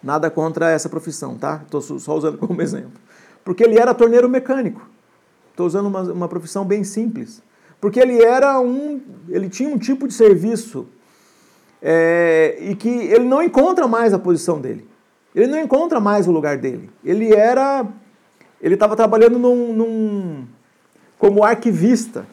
Nada 0.00 0.30
contra 0.30 0.70
essa 0.70 0.88
profissão, 0.88 1.36
tá? 1.36 1.62
Estou 1.64 1.80
só 1.80 2.16
usando 2.16 2.38
como 2.38 2.62
exemplo. 2.62 2.92
Porque 3.44 3.64
ele 3.64 3.76
era 3.76 3.92
torneiro 3.92 4.28
mecânico. 4.28 4.88
Estou 5.50 5.66
usando 5.66 5.86
uma, 5.86 6.02
uma 6.02 6.28
profissão 6.28 6.64
bem 6.64 6.84
simples. 6.84 7.42
Porque 7.80 7.98
ele 7.98 8.22
era 8.22 8.60
um. 8.60 9.00
Ele 9.28 9.48
tinha 9.48 9.68
um 9.68 9.78
tipo 9.78 10.06
de 10.06 10.14
serviço 10.14 10.86
é, 11.82 12.56
e 12.60 12.76
que 12.76 12.88
ele 12.88 13.24
não 13.24 13.42
encontra 13.42 13.88
mais 13.88 14.14
a 14.14 14.18
posição 14.18 14.60
dele. 14.60 14.88
Ele 15.34 15.48
não 15.48 15.58
encontra 15.58 15.98
mais 15.98 16.28
o 16.28 16.30
lugar 16.30 16.56
dele. 16.56 16.88
Ele 17.04 17.34
era. 17.34 17.84
Ele 18.62 18.74
estava 18.74 18.94
trabalhando 18.94 19.38
num, 19.38 19.72
num, 19.72 20.46
como 21.18 21.42
arquivista. 21.42 22.24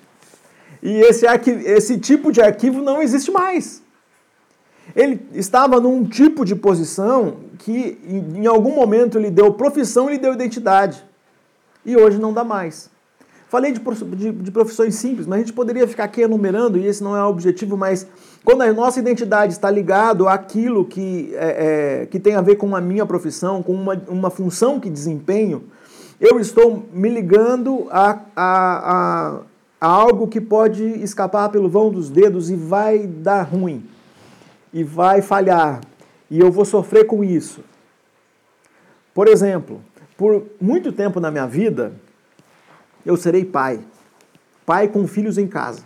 E 0.82 1.02
esse, 1.02 1.26
arqui, 1.26 1.50
esse 1.50 1.98
tipo 1.98 2.32
de 2.32 2.39
arquivo 2.39 2.82
não 2.82 3.02
existe 3.02 3.32
mais. 3.32 3.82
Ele 4.96 5.20
estava 5.34 5.80
num 5.80 6.06
tipo 6.06 6.46
de 6.46 6.56
posição 6.56 7.38
que 7.58 7.98
em, 8.08 8.46
algum 8.46 8.74
momento 8.74 9.20
lhe 9.20 9.30
deu 9.30 9.54
profissão 9.54 10.10
e 10.10 10.13
lhe 10.13 10.20
deu 10.20 10.34
identidade. 10.34 11.04
E 11.86 11.98
hoje 11.98 12.20
não 12.20 12.32
dá 12.32 12.44
mais. 12.44 12.89
Falei 13.48 13.72
de, 13.72 13.80
de, 13.80 14.32
de, 14.32 14.52
profissões 14.52 14.94
simples, 14.96 15.26
mas 15.26 15.38
a 15.38 15.39
gente 15.39 15.54
poderia 15.54 15.88
ficar 15.88 16.04
aqui 16.04 16.22
enumerando, 16.22 16.78
e 16.78 16.86
esse 16.86 17.04
não 17.04 17.18
é 17.18 17.24
o 17.24 17.30
objetivo, 17.30 17.76
mas 17.76 18.06
quando 18.46 18.62
a 18.62 18.72
nossa 18.72 19.00
identidade 19.00 19.54
está 19.54 19.72
ligado 19.72 20.28
àquilo 20.28 20.86
que, 20.86 21.32
é, 21.34 22.02
é, 22.02 22.06
que 22.06 22.20
tem 22.20 22.36
a 22.36 22.42
ver 22.42 22.58
com 22.58 22.76
a 22.76 22.82
minha 22.82 23.08
profissão, 23.08 23.63
com 23.63 23.74
uma, 23.74 24.00
uma 24.08 24.30
função 24.30 24.80
que 24.80 24.88
desempenho, 24.88 25.63
eu 26.19 26.39
estou 26.39 26.86
me 26.91 27.10
ligando 27.10 27.88
a, 27.89 28.12
a, 28.12 28.19
a, 28.36 29.41
a 29.79 29.88
algo 29.88 30.27
que 30.27 30.41
pode 30.41 30.84
escapar 31.01 31.49
pelo 31.49 31.69
vão 31.69 31.89
dos 31.89 32.10
dedos 32.10 32.49
e 32.49 32.55
vai 32.55 33.08
dar 33.08 33.43
ruim, 33.43 33.86
e 34.73 34.84
vai 34.84 35.21
falhar, 35.21 35.82
e 36.29 36.39
eu 36.39 36.51
vou 36.51 36.65
sofrer 36.65 37.05
com 37.05 37.23
isso. 37.23 37.63
Por 39.13 39.27
exemplo, 39.27 39.82
por 40.17 40.45
muito 40.60 40.91
tempo 40.91 41.19
na 41.19 41.32
minha 41.32 41.47
vida, 41.47 41.93
eu 43.05 43.15
serei 43.15 43.45
pai. 43.45 43.79
Pai 44.65 44.88
com 44.88 45.08
filhos 45.08 45.38
em 45.38 45.47
casa. 45.47 45.84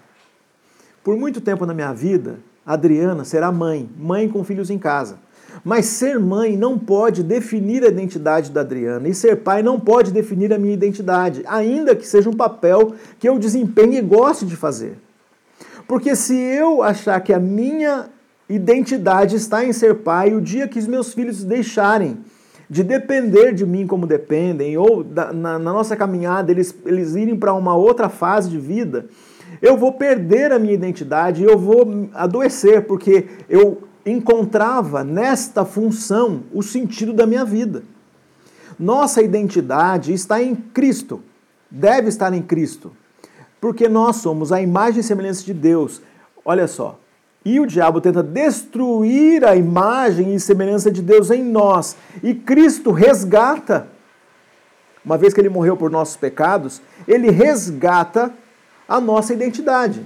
Por 1.03 1.15
muito 1.15 1.39
tempo 1.39 1.65
na 1.65 1.73
minha 1.73 1.93
vida, 1.93 2.39
Adriana 2.65 3.23
será 3.23 3.51
mãe, 3.51 3.89
mãe 3.97 4.27
com 4.27 4.43
filhos 4.43 4.69
em 4.69 4.79
casa. 4.79 5.19
Mas 5.63 5.85
ser 5.85 6.19
mãe 6.19 6.57
não 6.57 6.77
pode 6.77 7.23
definir 7.23 7.83
a 7.83 7.87
identidade 7.87 8.51
da 8.51 8.61
Adriana 8.61 9.07
e 9.07 9.13
ser 9.13 9.37
pai 9.37 9.61
não 9.61 9.79
pode 9.79 10.11
definir 10.11 10.53
a 10.53 10.57
minha 10.57 10.73
identidade, 10.73 11.43
ainda 11.47 11.95
que 11.95 12.07
seja 12.07 12.29
um 12.29 12.33
papel 12.33 12.93
que 13.19 13.27
eu 13.27 13.37
desempenhe 13.37 13.97
e 13.97 14.01
goste 14.01 14.45
de 14.45 14.55
fazer. 14.55 14.97
Porque 15.87 16.15
se 16.15 16.35
eu 16.35 16.81
achar 16.81 17.19
que 17.21 17.33
a 17.33 17.39
minha 17.39 18.09
identidade 18.49 19.35
está 19.35 19.63
em 19.65 19.73
ser 19.73 19.95
pai, 19.95 20.33
o 20.33 20.41
dia 20.41 20.67
que 20.67 20.79
os 20.79 20.87
meus 20.87 21.13
filhos 21.13 21.43
deixarem 21.43 22.17
de 22.69 22.83
depender 22.83 23.53
de 23.53 23.65
mim 23.65 23.85
como 23.85 24.07
dependem, 24.07 24.77
ou 24.77 25.03
da, 25.03 25.31
na, 25.31 25.59
na, 25.59 25.73
nossa 25.73 25.95
caminhada 25.95 26.51
eles, 26.51 26.75
eles 26.85 27.15
irem 27.15 27.35
para 27.35 27.53
uma 27.53 27.75
outra 27.75 28.09
fase 28.09 28.49
de 28.49 28.57
vida, 28.57 29.05
eu 29.61 29.77
vou 29.77 29.93
perder 29.93 30.51
a 30.51 30.57
minha 30.57 30.73
identidade, 30.73 31.43
eu 31.43 31.57
vou 31.57 32.09
adoecer, 32.13 32.85
porque 32.85 33.27
eu 33.47 33.83
encontrava 34.05 35.03
nesta 35.03 35.63
função 35.63 36.43
o 36.53 36.61
sentido 36.61 37.13
da 37.13 37.25
minha 37.25 37.45
vida. 37.45 37.83
Nossa 38.77 39.21
identidade 39.21 40.13
está 40.13 40.41
em 40.41 40.55
Cristo, 40.55 41.21
deve 41.69 42.09
estar 42.09 42.33
em 42.33 42.41
Cristo, 42.41 42.91
porque 43.61 43.87
nós 43.87 44.17
somos 44.17 44.51
a 44.51 44.61
imagem 44.61 44.99
e 44.99 45.03
semelhança 45.03 45.43
de 45.43 45.53
Deus. 45.53 46.01
Olha 46.43 46.67
só, 46.67 46.99
e 47.45 47.59
o 47.59 47.65
diabo 47.65 47.99
tenta 47.99 48.23
destruir 48.23 49.45
a 49.45 49.55
imagem 49.55 50.33
e 50.33 50.39
semelhança 50.39 50.89
de 50.89 51.01
Deus 51.01 51.29
em 51.29 51.43
nós. 51.43 51.95
E 52.21 52.33
Cristo 52.33 52.91
resgata, 52.91 53.87
uma 55.03 55.17
vez 55.17 55.33
que 55.33 55.41
ele 55.41 55.49
morreu 55.49 55.75
por 55.75 55.91
nossos 55.91 56.15
pecados, 56.15 56.81
ele 57.07 57.29
resgata 57.29 58.33
a 58.87 58.99
nossa 59.01 59.33
identidade. 59.33 60.05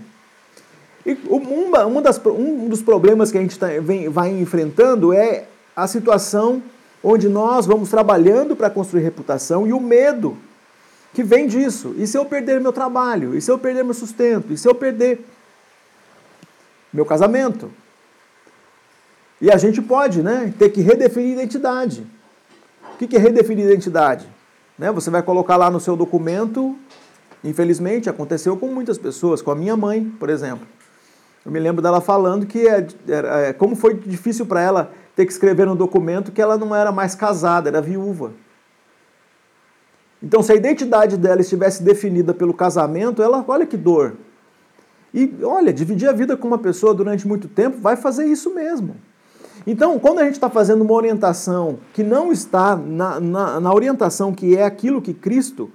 E 1.07 1.17
uma, 1.29 1.85
uma 1.85 2.01
das, 2.01 2.19
um 2.25 2.67
dos 2.67 2.81
problemas 2.81 3.31
que 3.31 3.37
a 3.37 3.41
gente 3.41 3.57
tá, 3.57 3.67
vem, 3.81 4.09
vai 4.09 4.29
enfrentando 4.29 5.13
é 5.13 5.45
a 5.73 5.87
situação 5.87 6.61
onde 7.01 7.29
nós 7.29 7.65
vamos 7.65 7.89
trabalhando 7.89 8.57
para 8.57 8.69
construir 8.69 9.03
reputação 9.03 9.65
e 9.65 9.71
o 9.71 9.79
medo 9.79 10.37
que 11.13 11.23
vem 11.23 11.47
disso. 11.47 11.95
E 11.97 12.05
se 12.05 12.17
eu 12.17 12.25
perder 12.25 12.59
meu 12.59 12.73
trabalho? 12.73 13.33
E 13.37 13.41
se 13.41 13.49
eu 13.49 13.57
perder 13.57 13.85
meu 13.85 13.93
sustento? 13.93 14.51
E 14.51 14.57
se 14.57 14.67
eu 14.67 14.75
perder 14.75 15.25
meu 16.91 17.05
casamento. 17.05 17.71
E 19.39 19.49
a 19.49 19.55
gente 19.55 19.81
pode 19.81 20.21
né, 20.21 20.53
ter 20.59 20.69
que 20.71 20.81
redefinir 20.81 21.33
identidade. 21.33 22.05
O 22.93 22.97
que 22.97 23.15
é 23.15 23.19
redefinir 23.19 23.65
identidade? 23.65 24.27
Né, 24.77 24.91
você 24.91 25.09
vai 25.09 25.23
colocar 25.23 25.55
lá 25.55 25.71
no 25.71 25.79
seu 25.79 25.95
documento, 25.95 26.75
infelizmente 27.43 28.09
aconteceu 28.09 28.57
com 28.57 28.67
muitas 28.67 28.97
pessoas, 28.97 29.41
com 29.41 29.51
a 29.51 29.55
minha 29.55 29.77
mãe, 29.77 30.03
por 30.19 30.29
exemplo. 30.29 30.67
Eu 31.47 31.53
me 31.53 31.61
lembro 31.61 31.81
dela 31.81 32.01
falando 32.01 32.45
que 32.45 32.67
é, 32.67 32.85
é, 33.07 33.53
como 33.53 33.73
foi 33.73 33.93
difícil 33.93 34.45
para 34.45 34.59
ela 34.59 34.91
ter 35.15 35.25
que 35.25 35.31
escrever 35.31 35.65
no 35.65 35.77
documento 35.77 36.29
que 36.29 36.41
ela 36.41 36.57
não 36.57 36.75
era 36.75 36.91
mais 36.91 37.15
casada, 37.15 37.69
era 37.69 37.81
viúva. 37.81 38.33
Então, 40.21 40.43
se 40.43 40.51
a 40.51 40.55
identidade 40.55 41.15
dela 41.15 41.39
estivesse 41.39 41.81
definida 41.81 42.33
pelo 42.33 42.53
casamento, 42.53 43.23
ela, 43.23 43.45
olha 43.47 43.65
que 43.65 43.77
dor. 43.77 44.17
E 45.13 45.37
olha, 45.41 45.71
dividir 45.71 46.09
a 46.09 46.11
vida 46.11 46.35
com 46.35 46.49
uma 46.49 46.57
pessoa 46.57 46.93
durante 46.93 47.25
muito 47.25 47.47
tempo 47.47 47.77
vai 47.79 47.95
fazer 47.95 48.25
isso 48.25 48.53
mesmo. 48.53 48.97
Então, 49.65 49.97
quando 49.99 50.19
a 50.19 50.25
gente 50.25 50.33
está 50.33 50.49
fazendo 50.49 50.81
uma 50.81 50.93
orientação 50.95 51.79
que 51.93 52.03
não 52.03 52.29
está 52.29 52.75
na, 52.75 53.21
na, 53.21 53.59
na, 53.61 53.73
orientação 53.73 54.33
que 54.33 54.57
é 54.57 54.65
aquilo 54.65 55.01
que 55.01 55.13
Cristo 55.13 55.71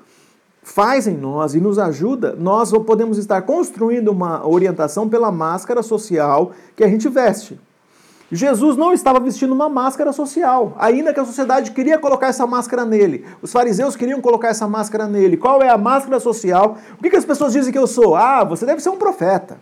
faz 0.62 1.06
em 1.06 1.16
nós 1.16 1.54
e 1.54 1.60
nos 1.60 1.78
ajuda, 1.78 2.36
nós 2.38 2.70
podemos 2.86 3.18
estar 3.18 3.42
construindo 3.42 4.08
uma 4.08 4.46
orientação 4.46 5.08
pela 5.08 5.32
máscara 5.32 5.82
social 5.82 6.52
que 6.76 6.84
a 6.84 6.88
gente 6.88 7.08
veste. 7.08 7.58
Jesus 8.30 8.78
não 8.78 8.94
estava 8.94 9.20
vestindo 9.20 9.52
uma 9.52 9.68
máscara 9.68 10.10
social, 10.10 10.74
ainda 10.78 11.12
que 11.12 11.20
a 11.20 11.24
sociedade 11.24 11.72
queria 11.72 11.98
colocar 11.98 12.28
essa 12.28 12.46
máscara 12.46 12.82
nele. 12.82 13.26
Os 13.42 13.52
fariseus 13.52 13.94
queriam 13.94 14.22
colocar 14.22 14.48
essa 14.48 14.66
máscara 14.66 15.06
nele. 15.06 15.36
Qual 15.36 15.60
é 15.60 15.68
a 15.68 15.76
máscara 15.76 16.18
social? 16.18 16.78
O 16.98 17.02
que, 17.02 17.14
as 17.14 17.26
pessoas 17.26 17.52
dizem 17.52 17.70
que 17.70 17.78
eu 17.78 17.86
sou? 17.86 18.16
Ah, 18.16 18.42
você 18.42 18.64
deve 18.64 18.80
ser 18.80 18.88
um 18.88 18.96
profeta. 18.96 19.58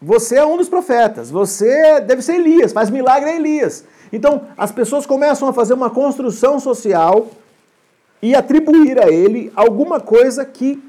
Você 0.00 0.36
é 0.36 0.46
um 0.46 0.56
dos 0.56 0.68
profetas. 0.68 1.28
Você 1.28 2.00
deve 2.02 2.22
ser 2.22 2.36
Elias, 2.36 2.72
faz 2.72 2.88
milagre 2.88 3.30
é 3.30 3.36
Elias. 3.36 3.84
Então, 4.12 4.42
as 4.56 4.70
pessoas 4.70 5.06
começam 5.06 5.48
a 5.48 5.52
fazer 5.52 5.74
uma 5.74 5.90
construção 5.90 6.60
social 6.60 7.26
e 8.24 8.34
atribuir 8.34 8.98
a 8.98 9.10
ele 9.10 9.52
alguma 9.54 10.00
coisa 10.00 10.44
que 10.44 10.82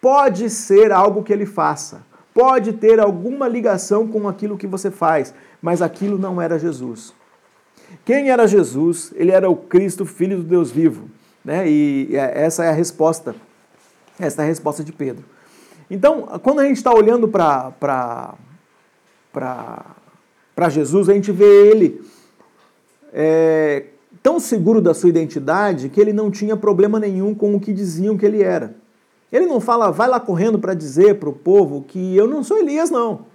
pode 0.00 0.48
ser 0.48 0.92
algo 0.92 1.22
que 1.22 1.32
ele 1.32 1.44
faça, 1.44 2.02
pode 2.32 2.72
ter 2.72 2.98
alguma 2.98 3.46
ligação 3.46 4.08
com 4.08 4.26
aquilo 4.26 4.56
que 4.56 4.66
você 4.66 4.90
faz 4.90 5.34
mas 5.60 5.82
aquilo 5.82 6.18
não 6.18 6.40
era 6.40 6.58
Jesus. 6.58 7.12
Quem 8.04 8.30
era 8.30 8.46
Jesus? 8.46 9.12
Ele 9.14 9.30
era 9.30 9.50
o 9.50 9.56
Cristo, 9.56 10.06
Filho 10.06 10.38
do 10.38 10.44
Deus 10.44 10.70
vivo. 10.70 11.10
Né? 11.44 11.68
E 11.68 12.16
é, 12.16 12.44
essa 12.44 12.64
é 12.64 12.70
a 12.70 12.72
resposta. 12.72 13.34
Essa 14.18 14.42
é 14.42 14.44
a 14.44 14.48
resposta 14.48 14.82
de 14.82 14.92
Pedro. 14.92 15.24
Então, 15.90 16.22
quando 16.42 16.60
a 16.60 16.64
gente 16.64 16.76
está 16.76 16.92
olhando 16.94 17.28
para 17.28 18.38
Jesus, 20.68 21.08
a 21.08 21.14
gente 21.14 21.32
vê 21.32 21.68
ele 21.68 22.02
é, 23.12 23.86
tão 24.22 24.40
seguro 24.40 24.80
da 24.80 24.94
sua 24.94 25.08
identidade 25.08 25.88
que 25.88 26.00
ele 26.00 26.12
não 26.12 26.30
tinha 26.30 26.56
problema 26.56 26.98
nenhum 26.98 27.34
com 27.34 27.54
o 27.54 27.60
que 27.60 27.72
diziam 27.72 28.16
que 28.16 28.26
ele 28.26 28.42
era. 28.42 28.74
Ele 29.32 29.46
não 29.46 29.60
fala, 29.60 29.90
vai 29.90 30.08
lá 30.08 30.18
correndo 30.18 30.58
para 30.58 30.74
dizer 30.74 31.16
para 31.16 31.28
o 31.28 31.32
povo 31.32 31.84
que 31.86 32.16
eu 32.16 32.26
não 32.26 32.42
sou 32.42 32.58
Elias, 32.58 32.90
não. 32.90 33.26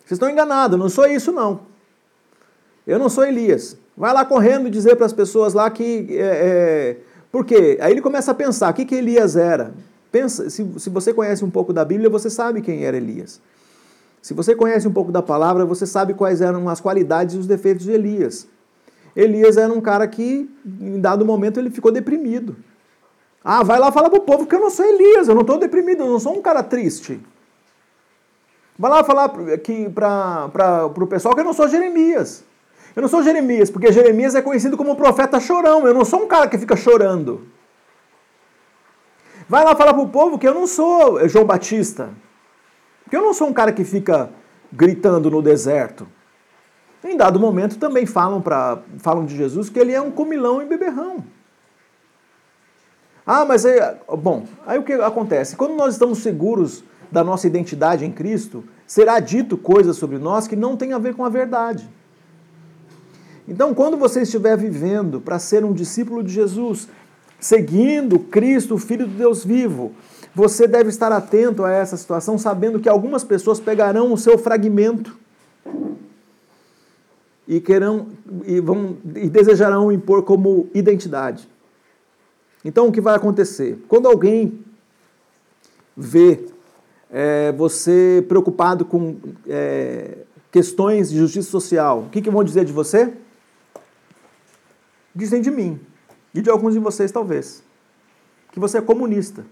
Vocês 0.00 0.12
estão 0.12 0.28
enganados, 0.28 0.76
eu 0.76 0.82
não 0.82 0.90
sou 0.90 1.06
isso, 1.06 1.32
não. 1.32 1.60
Eu 2.86 2.98
não 2.98 3.08
sou 3.08 3.24
Elias. 3.24 3.78
Vai 3.96 4.12
lá 4.12 4.24
correndo 4.24 4.68
dizer 4.68 4.96
para 4.96 5.06
as 5.06 5.12
pessoas 5.12 5.54
lá 5.54 5.70
que. 5.70 6.06
É, 6.10 6.16
é... 6.18 6.96
Por 7.30 7.44
quê? 7.44 7.78
Aí 7.80 7.92
ele 7.92 8.00
começa 8.00 8.32
a 8.32 8.34
pensar: 8.34 8.70
o 8.70 8.74
que, 8.74 8.84
que 8.84 8.94
Elias 8.94 9.36
era? 9.36 9.72
Pensa, 10.10 10.50
se, 10.50 10.66
se 10.78 10.90
você 10.90 11.14
conhece 11.14 11.44
um 11.44 11.50
pouco 11.50 11.72
da 11.72 11.84
Bíblia, 11.84 12.10
você 12.10 12.28
sabe 12.28 12.60
quem 12.60 12.84
era 12.84 12.96
Elias. 12.96 13.40
Se 14.20 14.34
você 14.34 14.54
conhece 14.54 14.86
um 14.86 14.92
pouco 14.92 15.12
da 15.12 15.22
palavra, 15.22 15.64
você 15.64 15.86
sabe 15.86 16.14
quais 16.14 16.40
eram 16.40 16.68
as 16.68 16.80
qualidades 16.80 17.34
e 17.34 17.38
os 17.38 17.46
defeitos 17.46 17.84
de 17.84 17.92
Elias. 17.92 18.48
Elias 19.14 19.56
era 19.56 19.72
um 19.72 19.80
cara 19.80 20.06
que, 20.06 20.48
em 20.80 21.00
dado 21.00 21.24
momento, 21.24 21.58
ele 21.58 21.70
ficou 21.70 21.90
deprimido. 21.90 22.56
Ah, 23.44 23.62
vai 23.62 23.78
lá 23.78 23.90
falar 23.90 24.10
pro 24.10 24.20
povo 24.20 24.46
que 24.46 24.54
eu 24.54 24.60
não 24.60 24.70
sou 24.70 24.84
Elias, 24.84 25.28
eu 25.28 25.34
não 25.34 25.42
estou 25.42 25.58
deprimido, 25.58 26.02
eu 26.02 26.10
não 26.10 26.20
sou 26.20 26.36
um 26.36 26.42
cara 26.42 26.62
triste. 26.62 27.20
Vai 28.78 28.90
lá 28.90 29.04
falar 29.04 29.28
para 29.28 30.86
o 30.86 31.06
pessoal 31.06 31.34
que 31.34 31.40
eu 31.40 31.44
não 31.44 31.52
sou 31.52 31.68
Jeremias. 31.68 32.44
Eu 32.94 33.02
não 33.02 33.08
sou 33.08 33.22
Jeremias, 33.22 33.70
porque 33.70 33.92
Jeremias 33.92 34.34
é 34.34 34.42
conhecido 34.42 34.76
como 34.76 34.96
profeta 34.96 35.38
chorão. 35.38 35.86
Eu 35.86 35.94
não 35.94 36.04
sou 36.04 36.24
um 36.24 36.26
cara 36.26 36.48
que 36.48 36.58
fica 36.58 36.76
chorando. 36.76 37.46
Vai 39.48 39.64
lá 39.64 39.74
falar 39.76 39.94
para 39.94 40.02
o 40.02 40.08
povo 40.08 40.38
que 40.38 40.46
eu 40.46 40.54
não 40.54 40.66
sou 40.66 41.28
João 41.28 41.44
Batista. 41.44 42.10
Porque 43.04 43.16
eu 43.16 43.22
não 43.22 43.34
sou 43.34 43.48
um 43.48 43.52
cara 43.52 43.72
que 43.72 43.84
fica 43.84 44.30
gritando 44.72 45.30
no 45.30 45.42
deserto. 45.42 46.06
Em 47.02 47.16
dado 47.16 47.40
momento 47.40 47.78
também 47.78 48.04
falam, 48.04 48.42
pra, 48.42 48.78
falam 48.98 49.24
de 49.24 49.36
Jesus 49.36 49.70
que 49.70 49.78
ele 49.78 49.92
é 49.92 50.00
um 50.00 50.10
comilão 50.10 50.60
e 50.60 50.66
beberrão. 50.66 51.24
Ah, 53.26 53.44
mas 53.44 53.64
é. 53.64 53.98
Bom, 54.18 54.44
aí 54.66 54.78
o 54.78 54.82
que 54.82 54.92
acontece? 54.92 55.56
Quando 55.56 55.74
nós 55.74 55.94
estamos 55.94 56.18
seguros 56.18 56.84
da 57.10 57.24
nossa 57.24 57.46
identidade 57.46 58.04
em 58.04 58.12
Cristo, 58.12 58.64
será 58.86 59.18
dito 59.18 59.56
coisas 59.56 59.96
sobre 59.96 60.18
nós 60.18 60.46
que 60.46 60.56
não 60.56 60.76
tem 60.76 60.92
a 60.92 60.98
ver 60.98 61.14
com 61.14 61.24
a 61.24 61.28
verdade. 61.28 61.88
Então, 63.48 63.74
quando 63.74 63.96
você 63.96 64.22
estiver 64.22 64.56
vivendo 64.56 65.20
para 65.20 65.38
ser 65.38 65.64
um 65.64 65.72
discípulo 65.72 66.22
de 66.22 66.32
Jesus, 66.32 66.86
seguindo 67.38 68.18
Cristo, 68.18 68.74
o 68.74 68.78
Filho 68.78 69.08
de 69.08 69.14
Deus 69.14 69.44
vivo, 69.44 69.92
você 70.34 70.68
deve 70.68 70.90
estar 70.90 71.10
atento 71.10 71.64
a 71.64 71.72
essa 71.72 71.96
situação, 71.96 72.38
sabendo 72.38 72.78
que 72.78 72.88
algumas 72.88 73.24
pessoas 73.24 73.58
pegarão 73.58 74.12
o 74.12 74.18
seu 74.18 74.38
fragmento 74.38 75.18
e 77.50 77.60
querão 77.60 78.06
e 78.44 78.60
vão 78.60 78.96
e 79.16 79.28
desejarão 79.28 79.90
impor 79.90 80.22
como 80.22 80.70
identidade. 80.72 81.48
Então, 82.64 82.86
o 82.86 82.92
que 82.92 83.00
vai 83.00 83.16
acontecer? 83.16 83.76
Quando 83.88 84.06
alguém 84.06 84.64
vê 85.96 86.46
é, 87.10 87.50
você 87.50 88.24
preocupado 88.28 88.84
com 88.84 89.16
é, 89.48 90.18
questões 90.52 91.10
de 91.10 91.18
justiça 91.18 91.50
social, 91.50 92.02
o 92.02 92.08
que, 92.08 92.22
que 92.22 92.30
vão 92.30 92.44
dizer 92.44 92.64
de 92.64 92.72
você? 92.72 93.12
Dizem 95.12 95.42
de 95.42 95.50
mim, 95.50 95.80
e 96.32 96.40
de 96.40 96.48
alguns 96.48 96.74
de 96.74 96.78
vocês 96.78 97.10
talvez, 97.10 97.64
que 98.52 98.60
você 98.60 98.78
é 98.78 98.80
comunista, 98.80 99.44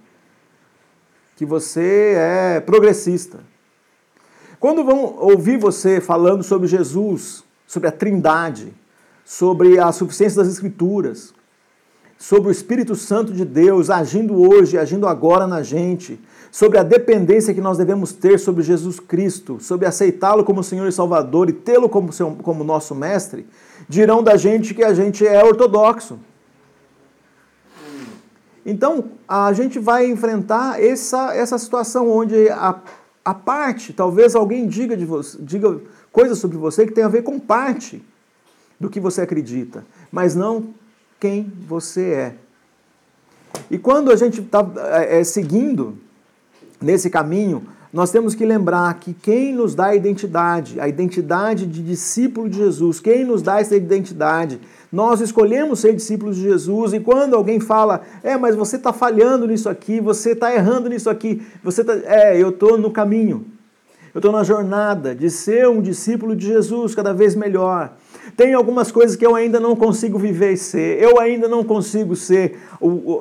que 1.34 1.44
você 1.44 2.14
é 2.16 2.61
progressista. 2.61 3.40
Quando 4.61 4.84
vão 4.84 5.16
ouvir 5.18 5.58
você 5.58 6.00
falando 6.00 6.44
sobre 6.44 6.68
Jesus, 6.68 7.47
sobre 7.68 7.87
a 7.87 7.92
Trindade, 7.92 8.72
sobre 9.24 9.78
a 9.78 9.92
suficiência 9.92 10.42
das 10.42 10.50
Escrituras, 10.50 11.35
sobre 12.16 12.48
o 12.48 12.50
Espírito 12.50 12.96
Santo 12.96 13.31
de 13.31 13.44
Deus 13.44 13.90
agindo 13.90 14.35
hoje, 14.35 14.78
agindo 14.78 15.07
agora 15.07 15.46
na 15.46 15.62
gente, 15.62 16.18
sobre 16.50 16.78
a 16.78 16.83
dependência 16.83 17.52
que 17.52 17.61
nós 17.61 17.76
devemos 17.76 18.12
ter 18.12 18.38
sobre 18.38 18.62
Jesus 18.62 18.98
Cristo, 18.98 19.59
sobre 19.61 19.87
aceitá-lo 19.87 20.42
como 20.44 20.64
Senhor 20.64 20.88
e 20.88 20.92
Salvador 20.92 21.50
e 21.50 21.52
tê-lo 21.52 21.90
como, 21.90 22.11
como 22.42 22.64
nosso 22.64 22.94
mestre, 22.94 23.46
dirão 23.87 24.22
da 24.22 24.37
gente 24.37 24.74
que 24.74 24.83
a 24.83 24.94
gente 24.94 25.26
é 25.26 25.44
ortodoxo. 25.44 26.18
Então, 28.64 29.12
a 29.28 29.52
gente 29.52 29.78
vai 29.78 30.07
enfrentar 30.07 30.83
essa, 30.83 31.35
essa 31.35 31.59
situação 31.59 32.11
onde 32.11 32.48
a, 32.48 32.81
a 33.22 33.35
parte, 33.35 33.92
talvez 33.92 34.35
alguém 34.35 34.66
diga, 34.66 34.96
de 34.96 35.04
você, 35.04 35.37
diga 35.40 35.78
coisas 36.18 36.38
sobre 36.38 36.57
você 36.57 36.85
que 36.85 36.92
tem 36.92 37.04
a 37.04 37.09
ver 37.09 37.22
com 37.22 37.38
parte 37.38 38.02
do 38.81 38.90
que 38.90 38.98
você 38.98 39.20
acredita, 39.20 39.87
mas 40.11 40.35
não 40.35 40.74
quem 41.20 41.52
você 41.68 42.11
é. 42.11 42.35
E 43.70 43.78
quando 43.78 44.11
a 44.11 44.16
gente 44.16 44.40
está 44.40 44.68
é, 44.98 45.20
é, 45.20 45.24
seguindo 45.24 45.96
nesse 46.81 47.09
caminho, 47.09 47.68
nós 47.92 48.11
temos 48.11 48.35
que 48.35 48.44
lembrar 48.44 48.92
que 48.94 49.14
quem 49.14 49.54
nos 49.54 49.76
dá 49.76 49.87
a 49.87 49.94
identidade, 49.94 50.81
a 50.81 50.88
identidade 50.88 51.64
de 51.64 51.81
discípulo 51.85 52.48
de 52.48 52.57
Jesus, 52.59 52.98
quem 52.98 53.24
nos 53.24 53.40
dá 53.40 53.61
essa 53.61 53.76
identidade, 53.76 54.61
nós 54.90 55.20
escolhemos 55.20 55.78
ser 55.78 55.94
discípulos 55.94 56.35
de 56.35 56.42
Jesus 56.42 56.94
e 56.94 56.98
quando 56.98 57.37
alguém 57.37 57.61
fala, 57.61 58.02
é, 58.24 58.37
mas 58.37 58.57
você 58.57 58.74
está 58.74 58.92
falhando 58.92 59.46
nisso 59.46 59.68
aqui, 59.68 60.00
você 60.00 60.33
está 60.33 60.52
errando 60.52 60.88
nisso 60.88 61.09
aqui, 61.09 61.46
você 61.62 61.85
tá, 61.85 61.92
é, 61.94 62.37
eu 62.37 62.48
estou 62.48 62.76
no 62.76 62.90
caminho, 62.90 63.46
eu 64.18 64.20
estou 64.20 64.33
na 64.33 64.42
jornada 64.42 65.14
de 65.14 65.31
ser 65.31 65.68
um 65.68 65.81
discípulo 65.81 66.35
de 66.35 66.44
Jesus 66.48 66.92
cada 66.92 67.14
vez 67.14 67.37
melhor. 67.37 67.92
Tem 68.37 68.52
algumas 68.52 68.90
coisas 68.90 69.14
que 69.14 69.24
eu 69.24 69.37
ainda 69.37 69.61
não 69.61 69.76
consigo 69.76 70.18
viver 70.18 70.54
e 70.54 70.57
ser. 70.57 71.00
Eu 71.00 71.20
ainda 71.20 71.46
não 71.46 71.62
consigo 71.62 72.16
ser 72.16 72.59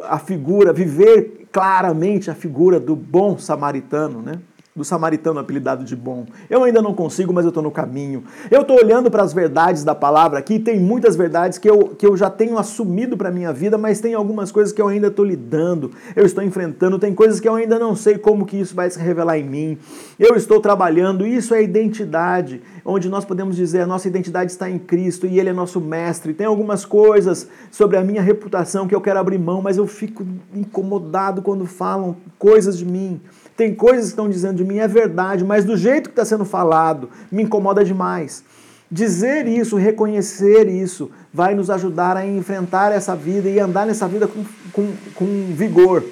a 0.09 0.17
figura, 0.17 0.73
viver 0.73 1.47
claramente 1.51 2.31
a 2.31 2.33
figura 2.33 2.79
do 2.79 2.95
bom 2.95 3.37
samaritano, 3.37 4.23
né? 4.23 4.39
Do 4.77 4.85
samaritano 4.85 5.39
apelidado 5.39 5.83
de 5.83 5.95
bom. 5.95 6.27
Eu 6.47 6.63
ainda 6.63 6.83
não 6.83 6.93
consigo, 6.93 7.33
mas 7.33 7.43
eu 7.43 7.49
estou 7.49 7.63
no 7.63 7.71
caminho. 7.71 8.23
Eu 8.51 8.61
estou 8.61 8.77
olhando 8.77 9.09
para 9.09 9.23
as 9.23 9.33
verdades 9.33 9.83
da 9.83 9.95
palavra 9.95 10.37
aqui, 10.37 10.59
tem 10.59 10.79
muitas 10.79 11.15
verdades 11.15 11.57
que 11.57 11.67
eu, 11.67 11.95
que 11.97 12.05
eu 12.05 12.15
já 12.15 12.29
tenho 12.29 12.59
assumido 12.59 13.17
para 13.17 13.29
a 13.29 13.31
minha 13.31 13.51
vida, 13.51 13.75
mas 13.75 13.99
tem 13.99 14.13
algumas 14.13 14.51
coisas 14.51 14.71
que 14.71 14.79
eu 14.79 14.87
ainda 14.87 15.07
estou 15.07 15.25
lidando, 15.25 15.91
eu 16.15 16.23
estou 16.23 16.43
enfrentando, 16.43 16.99
tem 16.99 17.13
coisas 17.13 17.39
que 17.39 17.49
eu 17.49 17.55
ainda 17.55 17.79
não 17.79 17.95
sei 17.95 18.19
como 18.19 18.45
que 18.45 18.57
isso 18.57 18.75
vai 18.75 18.87
se 18.87 18.99
revelar 18.99 19.39
em 19.39 19.43
mim. 19.43 19.77
Eu 20.19 20.35
estou 20.35 20.59
trabalhando, 20.59 21.25
isso 21.25 21.55
é 21.55 21.63
identidade, 21.63 22.61
onde 22.85 23.09
nós 23.09 23.25
podemos 23.25 23.55
dizer 23.55 23.81
a 23.81 23.87
nossa 23.87 24.07
identidade 24.07 24.51
está 24.51 24.69
em 24.69 24.77
Cristo 24.77 25.25
e 25.25 25.39
Ele 25.39 25.49
é 25.49 25.53
nosso 25.53 25.81
mestre. 25.81 26.35
Tem 26.35 26.45
algumas 26.45 26.85
coisas 26.85 27.47
sobre 27.71 27.97
a 27.97 28.03
minha 28.03 28.21
reputação 28.21 28.87
que 28.87 28.93
eu 28.93 29.01
quero 29.01 29.19
abrir 29.19 29.39
mão, 29.39 29.59
mas 29.59 29.77
eu 29.77 29.87
fico 29.87 30.23
incomodado 30.53 31.41
quando 31.41 31.65
falam 31.65 32.15
coisas 32.37 32.77
de 32.77 32.85
mim. 32.85 33.19
Tem 33.57 33.73
coisas 33.73 34.05
que 34.05 34.09
estão 34.11 34.29
dizendo 34.29 34.57
de 34.57 34.63
mim, 34.63 34.77
é 34.77 34.87
verdade, 34.87 35.43
mas 35.43 35.65
do 35.65 35.75
jeito 35.75 36.09
que 36.09 36.13
está 36.13 36.23
sendo 36.23 36.45
falado, 36.45 37.09
me 37.31 37.41
incomoda 37.41 37.83
demais. 37.83 38.43
Dizer 38.89 39.47
isso, 39.47 39.75
reconhecer 39.75 40.69
isso, 40.69 41.09
vai 41.33 41.55
nos 41.55 41.71
ajudar 41.71 42.15
a 42.15 42.25
enfrentar 42.25 42.91
essa 42.91 43.15
vida 43.15 43.49
e 43.49 43.59
andar 43.59 43.87
nessa 43.87 44.07
vida 44.07 44.27
com, 44.27 44.45
com, 44.71 44.93
com 45.15 45.25
vigor. 45.55 46.03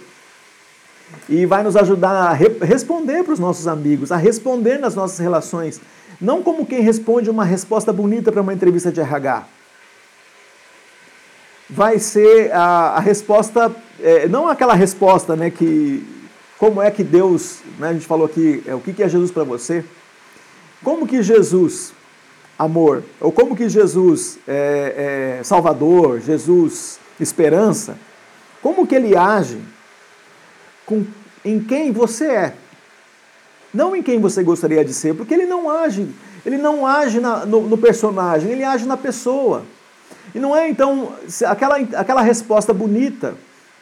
E 1.29 1.45
vai 1.45 1.62
nos 1.62 1.77
ajudar 1.77 2.10
a 2.10 2.34
re 2.34 2.49
responder 2.62 3.23
para 3.23 3.34
os 3.34 3.39
nossos 3.39 3.67
amigos, 3.67 4.12
a 4.12 4.17
responder 4.17 4.79
nas 4.79 4.95
nossas 4.95 5.19
relações. 5.19 5.79
Não 6.19 6.41
como 6.41 6.65
quem 6.65 6.81
responde 6.81 7.29
uma 7.29 7.45
resposta 7.45 7.93
bonita 7.93 8.31
para 8.31 8.41
uma 8.41 8.53
entrevista 8.53 8.91
de 8.91 9.01
RH. 9.01 9.45
Vai 11.69 11.99
ser 11.99 12.51
a, 12.51 12.95
a 12.95 12.99
resposta, 12.99 13.71
é, 14.01 14.27
não 14.27 14.47
aquela 14.47 14.73
resposta 14.73 15.36
né, 15.36 15.51
que 15.51 16.14
como 16.58 16.82
é 16.82 16.89
que 16.89 17.04
Deus, 17.04 17.60
né, 17.78 17.89
a 17.89 17.94
gente 17.94 18.08
falou 18.08 18.26
aqui, 18.26 18.63
é, 18.65 18.74
o 18.74 18.80
que 18.80 19.04
é 19.04 19.10
Jesus 19.10 19.30
para 19.32 19.44
você? 19.44 19.84
Como 20.84 21.06
que 21.06 21.22
Jesus, 21.22 21.94
amor, 22.58 23.04
ou 23.20 23.32
como 23.32 23.56
que 23.56 23.68
Jesus, 23.68 24.39
é, 24.48 25.38
é, 25.39 25.44
Salvador, 25.44 26.22
Jesus, 26.22 27.00
esperança, 27.20 27.98
como 28.62 28.88
que 28.88 28.96
ele 28.96 29.18
age 29.18 29.60
com, 30.86 31.06
em 31.44 31.60
quem 31.60 31.91
você 31.91 32.26
é? 32.26 32.56
Não 33.74 33.94
em 33.94 34.02
quem 34.02 34.22
você 34.22 34.41
gostaria 34.41 34.86
de 34.86 34.94
ser, 34.94 35.13
porque 35.13 35.34
ele 35.34 35.46
não 35.46 35.70
age, 35.70 36.08
ele 36.46 36.58
não 36.58 36.88
age 36.88 37.20
na, 37.20 37.46
no, 37.46 37.62
no 37.68 37.78
personagem, 37.78 38.52
ele 38.52 38.63
age 38.63 38.86
na 38.86 38.96
pessoa. 38.96 39.63
E 40.34 40.39
não 40.39 40.56
é 40.56 40.70
então 40.70 41.13
aquela, 41.46 41.76
aquela 41.76 42.22
resposta 42.22 42.74
bonita 42.74 43.36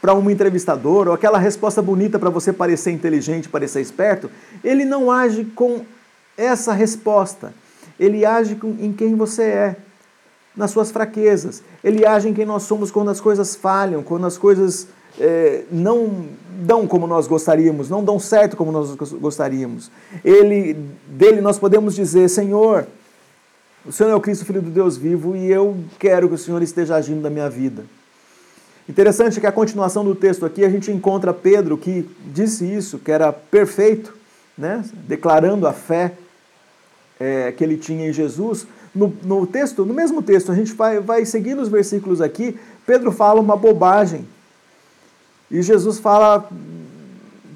para 0.04 0.14
um 0.14 0.30
entrevistador, 0.30 1.08
ou 1.08 1.14
aquela 1.14 1.38
resposta 1.38 1.82
bonita 1.82 2.20
para 2.20 2.30
você 2.30 2.52
parecer 2.52 2.92
inteligente, 2.92 3.48
parecer 3.48 3.80
esperto, 3.80 4.30
ele 4.62 4.84
não 4.84 5.10
age 5.10 5.46
com 5.56 5.86
essa 6.36 6.74
resposta. 6.74 7.54
Ele 7.98 8.26
age 8.26 8.56
com, 8.56 8.76
em 8.82 8.92
quem 8.92 9.16
você 9.16 9.44
é, 9.44 9.76
nas 10.54 10.72
suas 10.72 10.92
fraquezas. 10.92 11.64
Ele 11.82 12.06
age 12.06 12.28
em 12.28 12.34
quem 12.34 12.46
nós 12.46 12.64
somos 12.64 12.92
quando 12.92 13.12
as 13.12 13.22
coisas 13.22 13.56
falham, 13.56 14.04
quando 14.04 14.26
as 14.28 14.38
coisas 14.38 14.90
é, 15.18 15.64
não 15.72 16.26
dão 16.60 16.86
como 16.86 17.08
nós 17.08 17.26
gostaríamos, 17.26 17.90
não 17.90 18.04
dão 18.04 18.20
certo 18.20 18.58
como 18.58 18.74
nós 18.74 18.94
gostaríamos. 18.96 19.90
Ele, 20.22 20.74
dele 21.08 21.40
nós 21.40 21.58
podemos 21.58 21.96
dizer, 21.96 22.28
Senhor, 22.28 22.88
o 23.86 23.92
Senhor 23.94 24.10
é 24.10 24.16
o 24.16 24.20
Cristo, 24.20 24.44
Filho 24.44 24.62
do 24.62 24.70
Deus 24.70 24.98
vivo, 24.98 25.34
e 25.34 25.50
eu 25.50 25.78
quero 25.98 26.28
que 26.28 26.36
o 26.36 26.38
Senhor 26.38 26.62
esteja 26.62 26.96
agindo 26.96 27.22
na 27.22 27.30
minha 27.30 27.50
vida. 27.50 27.86
Interessante 28.88 29.40
que 29.40 29.48
a 29.48 29.52
continuação 29.52 30.04
do 30.04 30.14
texto 30.14 30.46
aqui 30.46 30.66
a 30.66 30.70
gente 30.70 30.92
encontra 30.92 31.34
Pedro 31.34 31.78
que 31.78 32.10
disse 32.26 32.66
isso, 32.66 33.00
que 33.00 33.12
era 33.12 33.32
perfeito, 33.32 34.14
né? 34.58 34.84
declarando 35.08 35.66
a 35.66 35.74
fé 35.74 36.14
é, 37.20 37.52
que 37.54 37.64
ele 37.64 37.78
tinha 37.78 38.10
em 38.10 38.14
Jesus. 38.14 38.68
No, 38.94 39.16
no, 39.24 39.48
texto, 39.48 39.86
no 39.86 39.94
mesmo 39.94 40.22
texto, 40.22 40.52
a 40.52 40.56
gente 40.56 40.74
vai, 40.74 41.00
vai 41.00 41.26
seguindo 41.26 41.62
os 41.62 41.70
versículos 41.70 42.20
aqui, 42.20 42.60
Pedro 42.86 43.12
fala 43.12 43.40
uma 43.40 43.56
bobagem. 43.56 44.28
E 45.50 45.62
Jesus 45.62 46.00
fala, 46.00 46.50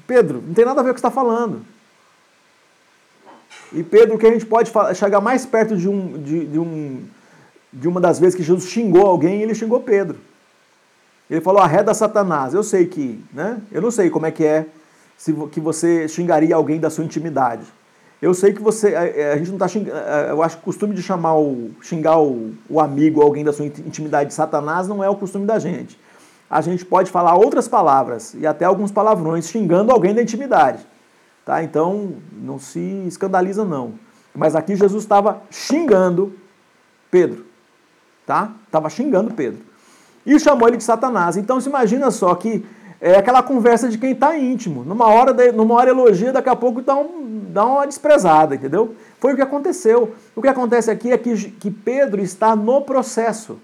Pedro, 0.06 0.42
não 0.46 0.54
tem 0.54 0.64
nada 0.64 0.80
a 0.80 0.82
ver 0.82 0.88
com 0.88 0.92
o 0.92 0.94
que 0.94 1.00
está 1.00 1.10
falando. 1.10 1.60
E 3.72 3.82
Pedro, 3.82 4.16
que 4.16 4.26
a 4.26 4.32
gente 4.32 4.46
pode 4.46 4.70
falar, 4.70 4.94
chegar 4.94 5.20
mais 5.20 5.44
perto 5.44 5.76
de, 5.76 5.88
um, 5.88 6.22
de, 6.22 6.46
de, 6.46 6.58
um, 6.58 7.02
de 7.70 7.86
uma 7.86 8.00
das 8.00 8.18
vezes 8.18 8.34
que 8.34 8.42
Jesus 8.42 8.70
xingou 8.70 9.06
alguém, 9.06 9.42
ele 9.42 9.54
xingou 9.54 9.80
Pedro. 9.80 10.18
Ele 11.30 11.40
falou, 11.40 11.60
arreda 11.60 11.92
Satanás. 11.92 12.54
Eu 12.54 12.62
sei 12.62 12.86
que, 12.86 13.22
né? 13.32 13.60
Eu 13.70 13.82
não 13.82 13.90
sei 13.90 14.08
como 14.08 14.26
é 14.26 14.30
que 14.30 14.44
é 14.44 14.66
se, 15.16 15.32
que 15.50 15.60
você 15.60 16.08
xingaria 16.08 16.54
alguém 16.54 16.80
da 16.80 16.88
sua 16.88 17.04
intimidade. 17.04 17.64
Eu 18.20 18.32
sei 18.34 18.52
que 18.52 18.62
você, 18.62 18.94
a, 18.94 19.32
a 19.32 19.36
gente 19.36 19.48
não 19.48 19.56
está 19.56 19.68
xingando, 19.68 19.96
eu 20.28 20.42
acho 20.42 20.56
que 20.56 20.62
o 20.62 20.64
costume 20.64 20.94
de 20.94 21.02
chamar 21.02 21.36
o, 21.36 21.70
xingar 21.82 22.18
o, 22.18 22.54
o 22.68 22.80
amigo, 22.80 23.20
alguém 23.20 23.44
da 23.44 23.52
sua 23.52 23.66
intimidade 23.66 24.30
de 24.30 24.34
Satanás 24.34 24.88
não 24.88 25.04
é 25.04 25.08
o 25.08 25.14
costume 25.14 25.46
da 25.46 25.58
gente. 25.58 25.98
A 26.50 26.60
gente 26.62 26.84
pode 26.84 27.10
falar 27.10 27.34
outras 27.34 27.68
palavras 27.68 28.34
e 28.34 28.46
até 28.46 28.64
alguns 28.64 28.90
palavrões 28.90 29.48
xingando 29.48 29.92
alguém 29.92 30.14
da 30.14 30.22
intimidade. 30.22 30.84
Tá? 31.44 31.62
Então, 31.62 32.14
não 32.32 32.58
se 32.58 32.80
escandaliza 33.06 33.64
não. 33.64 33.94
Mas 34.34 34.56
aqui 34.56 34.74
Jesus 34.74 35.04
estava 35.04 35.42
xingando 35.50 36.32
Pedro. 37.10 37.44
Tá? 38.26 38.52
Estava 38.66 38.88
xingando 38.88 39.32
Pedro 39.34 39.67
e 40.28 40.38
chamou 40.38 40.68
ele 40.68 40.76
de 40.76 40.84
Satanás. 40.84 41.38
Então 41.38 41.58
se 41.58 41.68
imagina 41.68 42.10
só 42.10 42.34
que 42.34 42.64
é 43.00 43.16
aquela 43.16 43.42
conversa 43.42 43.88
de 43.88 43.96
quem 43.96 44.12
está 44.12 44.36
íntimo. 44.36 44.84
Numa 44.84 45.06
hora, 45.06 45.52
numa 45.52 45.74
hora 45.74 45.90
elogia, 45.90 46.32
daqui 46.32 46.48
a 46.48 46.56
pouco 46.56 46.82
dá, 46.82 46.96
um, 46.96 47.46
dá 47.48 47.64
uma 47.64 47.86
desprezada, 47.86 48.56
entendeu? 48.56 48.94
Foi 49.18 49.32
o 49.32 49.36
que 49.36 49.42
aconteceu. 49.42 50.12
O 50.36 50.42
que 50.42 50.48
acontece 50.48 50.90
aqui 50.90 51.10
é 51.10 51.16
que, 51.16 51.34
que 51.52 51.70
Pedro 51.70 52.20
está 52.20 52.54
no 52.54 52.82
processo. 52.82 53.58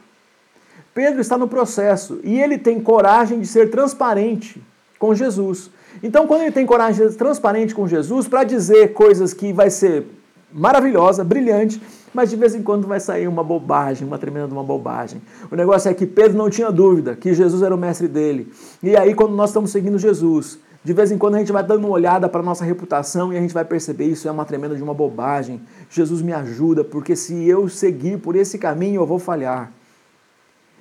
Pedro 0.95 1.21
está 1.21 1.37
no 1.37 1.49
processo 1.49 2.21
e 2.23 2.41
ele 2.41 2.57
tem 2.57 2.81
coragem 2.81 3.41
de 3.41 3.47
ser 3.47 3.71
transparente 3.71 4.63
com 4.99 5.15
Jesus. 5.15 5.71
Então, 6.03 6.27
quando 6.27 6.43
ele 6.43 6.53
tem 6.53 6.65
coragem 6.65 7.05
de 7.05 7.13
ser 7.13 7.19
transparente 7.19 7.75
com 7.75 7.87
Jesus 7.87 8.27
para 8.27 8.45
dizer 8.45 8.93
coisas 8.95 9.35
que 9.35 9.53
vai 9.53 9.69
ser 9.69 10.07
maravilhosa, 10.55 11.25
brilhante, 11.25 11.83
mas 12.15 12.31
de 12.31 12.37
vez 12.37 12.55
em 12.55 12.63
quando 12.63 12.87
vai 12.87 13.01
sair 13.01 13.27
uma 13.27 13.43
bobagem, 13.43 14.07
uma 14.07 14.17
tremenda 14.17 14.55
uma 14.55 14.63
bobagem. 14.63 15.21
O 15.51 15.57
negócio 15.57 15.91
é 15.91 15.95
que 15.95 16.07
Pedro 16.07 16.39
não 16.39 16.49
tinha 16.49 16.71
dúvida 16.71 17.17
que 17.17 17.35
Jesus 17.35 17.61
era 17.61 17.75
o 17.75 17.79
mestre 17.79 18.07
dele. 18.07 18.53
E 18.81 18.97
aí, 18.97 19.15
quando 19.15 19.35
nós 19.35 19.51
estamos 19.51 19.73
seguindo 19.73 19.99
Jesus, 19.99 20.61
de 20.85 20.93
vez 20.93 21.11
em 21.11 21.19
quando 21.19 21.35
a 21.35 21.39
gente 21.39 21.51
vai 21.51 21.65
dando 21.65 21.81
uma 21.81 21.89
olhada 21.89 22.29
para 22.29 22.41
a 22.41 22.45
nossa 22.45 22.65
reputação 22.65 23.33
e 23.33 23.37
a 23.37 23.41
gente 23.41 23.53
vai 23.53 23.65
perceber 23.65 24.05
isso 24.05 24.29
é 24.29 24.31
uma 24.31 24.45
tremenda 24.45 24.77
de 24.77 24.83
uma 24.83 24.95
bobagem. 24.95 25.61
Jesus 25.91 26.23
me 26.23 26.33
ajuda, 26.33 26.85
porque 26.85 27.17
se 27.17 27.49
eu 27.49 27.69
seguir 27.69 28.19
por 28.19 28.37
esse 28.37 28.57
caminho, 28.57 29.01
eu 29.01 29.07
vou 29.07 29.19
falhar. 29.19 29.73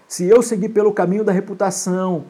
Se 0.07 0.27
eu 0.27 0.43
seguir 0.43 0.69
pelo 0.69 0.93
caminho 0.93 1.23
da 1.23 1.31
reputação, 1.31 2.25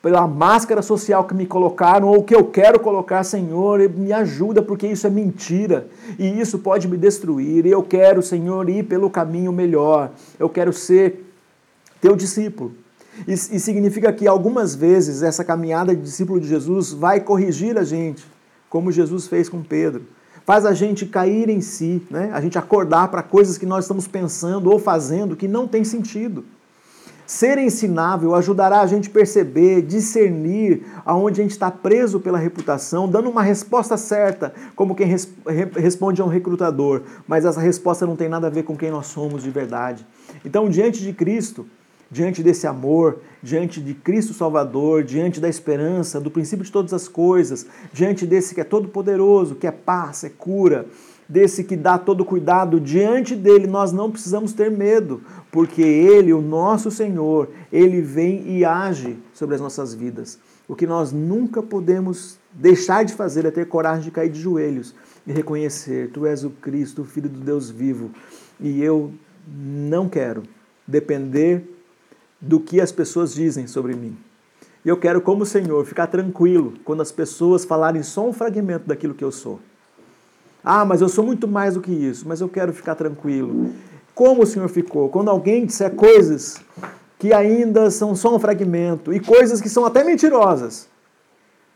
pela 0.00 0.26
máscara 0.28 0.80
social 0.80 1.24
que 1.24 1.34
me 1.34 1.44
colocaram 1.44 2.08
ou 2.08 2.22
que 2.22 2.34
eu 2.34 2.44
quero 2.44 2.78
colocar, 2.78 3.24
Senhor, 3.24 3.80
me 3.90 4.12
ajuda, 4.12 4.62
porque 4.62 4.86
isso 4.86 5.06
é 5.06 5.10
mentira 5.10 5.88
e 6.18 6.40
isso 6.40 6.58
pode 6.58 6.86
me 6.86 6.96
destruir. 6.96 7.66
E 7.66 7.70
eu 7.70 7.82
quero, 7.82 8.22
Senhor, 8.22 8.68
ir 8.68 8.84
pelo 8.84 9.10
caminho 9.10 9.52
melhor. 9.52 10.12
Eu 10.38 10.48
quero 10.48 10.72
ser 10.72 11.24
teu 12.00 12.14
discípulo. 12.14 12.72
E, 13.26 13.32
e 13.32 13.36
significa 13.58 14.12
que 14.12 14.28
algumas 14.28 14.76
vezes 14.76 15.22
essa 15.22 15.44
caminhada 15.44 15.94
de 15.94 16.00
discípulo 16.00 16.40
de 16.40 16.46
Jesus 16.46 16.92
vai 16.92 17.20
corrigir 17.20 17.76
a 17.76 17.82
gente, 17.82 18.24
como 18.70 18.92
Jesus 18.92 19.26
fez 19.26 19.48
com 19.48 19.62
Pedro. 19.62 20.04
Faz 20.44 20.64
a 20.64 20.72
gente 20.72 21.04
cair 21.04 21.48
em 21.48 21.60
si, 21.60 22.00
né? 22.08 22.30
a 22.32 22.40
gente 22.40 22.56
acordar 22.56 23.08
para 23.08 23.22
coisas 23.22 23.58
que 23.58 23.66
nós 23.66 23.84
estamos 23.84 24.06
pensando 24.06 24.70
ou 24.70 24.78
fazendo 24.78 25.36
que 25.36 25.48
não 25.48 25.66
tem 25.66 25.82
sentido. 25.82 26.44
Ser 27.28 27.58
ensinável 27.58 28.34
ajudará 28.34 28.80
a 28.80 28.86
gente 28.86 29.10
perceber, 29.10 29.82
discernir 29.82 30.86
aonde 31.04 31.38
a 31.38 31.44
gente 31.44 31.50
está 31.50 31.70
preso 31.70 32.18
pela 32.18 32.38
reputação, 32.38 33.06
dando 33.06 33.28
uma 33.28 33.42
resposta 33.42 33.98
certa, 33.98 34.54
como 34.74 34.94
quem 34.94 35.06
res 35.06 35.28
responde 35.76 36.22
a 36.22 36.24
um 36.24 36.28
recrutador, 36.28 37.02
mas 37.26 37.44
essa 37.44 37.60
resposta 37.60 38.06
não 38.06 38.16
tem 38.16 38.30
nada 38.30 38.46
a 38.46 38.50
ver 38.50 38.62
com 38.62 38.74
quem 38.74 38.90
nós 38.90 39.08
somos 39.08 39.42
de 39.42 39.50
verdade. 39.50 40.06
Então, 40.42 40.70
diante 40.70 41.02
de 41.02 41.12
Cristo, 41.12 41.66
diante 42.10 42.42
desse 42.42 42.66
amor, 42.66 43.18
diante 43.42 43.78
de 43.78 43.92
Cristo 43.92 44.32
Salvador, 44.32 45.04
diante 45.04 45.38
da 45.38 45.50
esperança, 45.50 46.18
do 46.18 46.30
princípio 46.30 46.64
de 46.64 46.72
todas 46.72 46.94
as 46.94 47.08
coisas, 47.08 47.66
diante 47.92 48.26
desse 48.26 48.54
que 48.54 48.62
é 48.62 48.64
todo 48.64 48.88
poderoso, 48.88 49.54
que 49.54 49.66
é 49.66 49.70
paz, 49.70 50.24
é 50.24 50.30
cura, 50.30 50.86
desse 51.28 51.62
que 51.62 51.76
dá 51.76 51.98
todo 51.98 52.24
cuidado, 52.24 52.80
diante 52.80 53.36
dele 53.36 53.66
nós 53.66 53.92
não 53.92 54.10
precisamos 54.10 54.52
ter 54.52 54.70
medo, 54.70 55.22
porque 55.52 55.82
ele, 55.82 56.32
o 56.32 56.40
nosso 56.40 56.90
Senhor, 56.90 57.50
ele 57.70 58.00
vem 58.00 58.48
e 58.48 58.64
age 58.64 59.18
sobre 59.34 59.54
as 59.54 59.60
nossas 59.60 59.92
vidas. 59.92 60.38
O 60.66 60.74
que 60.74 60.86
nós 60.86 61.12
nunca 61.12 61.62
podemos 61.62 62.38
deixar 62.52 63.04
de 63.04 63.12
fazer 63.12 63.44
é 63.44 63.50
ter 63.50 63.66
coragem 63.66 64.04
de 64.04 64.10
cair 64.10 64.30
de 64.30 64.40
joelhos 64.40 64.94
e 65.26 65.32
reconhecer: 65.32 66.10
Tu 66.10 66.26
és 66.26 66.44
o 66.44 66.50
Cristo, 66.50 67.02
o 67.02 67.04
Filho 67.04 67.28
do 67.28 67.40
Deus 67.40 67.70
vivo, 67.70 68.10
e 68.60 68.82
eu 68.82 69.12
não 69.46 70.08
quero 70.08 70.42
depender 70.86 71.64
do 72.40 72.60
que 72.60 72.80
as 72.80 72.92
pessoas 72.92 73.34
dizem 73.34 73.66
sobre 73.66 73.94
mim. 73.94 74.16
E 74.84 74.88
eu 74.88 74.96
quero, 74.96 75.20
como 75.20 75.44
Senhor, 75.44 75.84
ficar 75.84 76.06
tranquilo 76.06 76.74
quando 76.84 77.02
as 77.02 77.12
pessoas 77.12 77.64
falarem 77.64 78.02
só 78.02 78.28
um 78.28 78.32
fragmento 78.32 78.86
daquilo 78.86 79.14
que 79.14 79.24
eu 79.24 79.32
sou. 79.32 79.60
Ah, 80.70 80.84
mas 80.84 81.00
eu 81.00 81.08
sou 81.08 81.24
muito 81.24 81.48
mais 81.48 81.72
do 81.72 81.80
que 81.80 81.90
isso, 81.90 82.28
mas 82.28 82.42
eu 82.42 82.48
quero 82.48 82.74
ficar 82.74 82.94
tranquilo. 82.94 83.70
Como 84.14 84.42
o 84.42 84.46
Senhor 84.46 84.68
ficou? 84.68 85.08
Quando 85.08 85.30
alguém 85.30 85.64
disser 85.64 85.94
coisas 85.94 86.58
que 87.18 87.32
ainda 87.32 87.90
são 87.90 88.14
só 88.14 88.36
um 88.36 88.38
fragmento 88.38 89.10
e 89.10 89.18
coisas 89.18 89.62
que 89.62 89.68
são 89.70 89.86
até 89.86 90.04
mentirosas, 90.04 90.86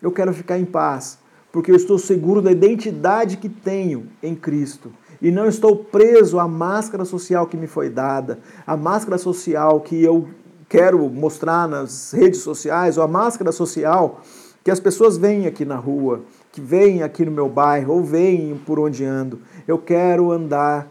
eu 0.03 0.13
quero 0.13 0.35
ficar 0.35 0.59
em 0.59 0.67
paz, 0.67 1.19
porque 1.51 1.71
eu 1.71 1.77
estou 1.77 1.99
seguro 1.99 2.43
da 2.43 2.53
identidade 2.53 3.39
que 3.39 3.49
tenho 3.49 4.09
em 4.23 4.35
Cristo 4.35 4.93
e 5.23 5.31
não 5.31 5.47
estou 5.47 5.75
preso 5.75 6.39
à 6.39 6.47
máscara 6.47 7.07
social 7.07 7.47
que 7.47 7.57
me 7.57 7.67
foi 7.67 7.89
dada, 7.89 8.41
a 8.67 8.77
máscara 8.77 9.17
social 9.17 9.81
que 9.81 10.05
eu 10.05 10.29
quero 10.69 11.09
mostrar 11.09 11.67
nas 11.67 12.13
redes 12.13 12.41
sociais, 12.41 12.99
ou 12.99 13.05
a 13.05 13.09
máscara 13.09 13.53
social 13.53 14.21
que 14.63 14.71
as 14.71 14.79
pessoas 14.79 15.17
veem 15.17 15.47
aqui 15.47 15.65
na 15.65 15.77
rua, 15.77 16.21
que 16.53 16.61
veem 16.61 17.03
aqui 17.03 17.25
no 17.25 17.33
meu 17.33 17.49
bairro 17.49 17.95
ou 17.95 18.05
veem 18.05 18.57
por 18.67 18.79
onde 18.79 19.05
ando. 19.05 19.41
Eu 19.67 19.79
quero 19.79 20.31
andar 20.31 20.87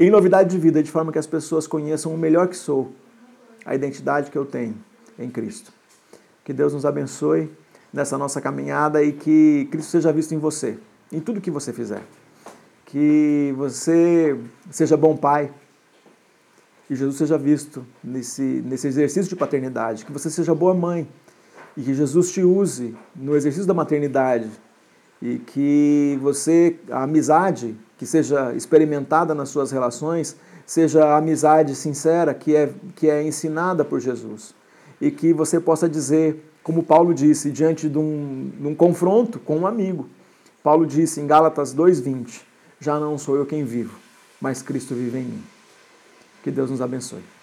em 0.00 0.10
novidade 0.10 0.50
de 0.50 0.58
vida, 0.58 0.82
de 0.82 0.90
forma 0.90 1.12
que 1.12 1.18
as 1.18 1.26
pessoas 1.26 1.66
conheçam 1.66 2.12
o 2.12 2.18
melhor 2.18 2.48
que 2.48 2.56
sou, 2.56 2.90
a 3.64 3.74
identidade 3.74 4.30
que 4.30 4.38
eu 4.38 4.46
tenho 4.46 4.74
em 5.18 5.30
Cristo. 5.30 5.70
Que 6.42 6.52
Deus 6.52 6.72
nos 6.72 6.86
abençoe 6.86 7.50
nessa 7.92 8.16
nossa 8.16 8.40
caminhada 8.40 9.02
e 9.02 9.12
que 9.12 9.68
Cristo 9.70 9.90
seja 9.90 10.10
visto 10.10 10.34
em 10.34 10.38
você, 10.38 10.78
em 11.12 11.20
tudo 11.20 11.40
que 11.40 11.50
você 11.50 11.72
fizer. 11.72 12.02
Que 12.86 13.54
você 13.56 14.36
seja 14.70 14.96
bom 14.96 15.16
pai, 15.16 15.52
que 16.88 16.96
Jesus 16.96 17.16
seja 17.16 17.36
visto 17.36 17.84
nesse, 18.02 18.42
nesse 18.42 18.86
exercício 18.86 19.28
de 19.28 19.36
paternidade, 19.36 20.04
que 20.04 20.12
você 20.12 20.30
seja 20.30 20.54
boa 20.54 20.74
mãe 20.74 21.06
e 21.76 21.82
que 21.82 21.94
Jesus 21.94 22.32
te 22.32 22.42
use 22.42 22.96
no 23.14 23.36
exercício 23.36 23.66
da 23.66 23.74
maternidade 23.74 24.50
e 25.20 25.38
que 25.38 26.18
você, 26.20 26.76
a 26.90 27.02
amizade 27.04 27.76
que 27.96 28.06
seja 28.06 28.52
experimentada 28.54 29.34
nas 29.34 29.48
suas 29.48 29.70
relações, 29.70 30.36
seja 30.66 31.04
a 31.04 31.16
amizade 31.16 31.74
sincera 31.74 32.34
que 32.34 32.54
é, 32.54 32.72
que 32.96 33.08
é 33.08 33.22
ensinada 33.22 33.84
por 33.84 34.00
Jesus. 34.00 34.54
E 35.00 35.10
que 35.10 35.32
você 35.32 35.60
possa 35.60 35.88
dizer, 35.88 36.50
como 36.62 36.82
Paulo 36.82 37.12
disse, 37.14 37.50
diante 37.50 37.88
de 37.88 37.98
um, 37.98 38.50
de 38.58 38.66
um 38.66 38.74
confronto 38.74 39.38
com 39.38 39.58
um 39.58 39.66
amigo. 39.66 40.08
Paulo 40.62 40.86
disse 40.86 41.20
em 41.20 41.26
Gálatas 41.26 41.74
2,20: 41.74 42.40
Já 42.80 42.98
não 42.98 43.18
sou 43.18 43.36
eu 43.36 43.44
quem 43.44 43.64
vivo, 43.64 43.98
mas 44.40 44.62
Cristo 44.62 44.94
vive 44.94 45.18
em 45.18 45.24
mim. 45.24 45.42
Que 46.42 46.50
Deus 46.50 46.70
nos 46.70 46.80
abençoe. 46.80 47.33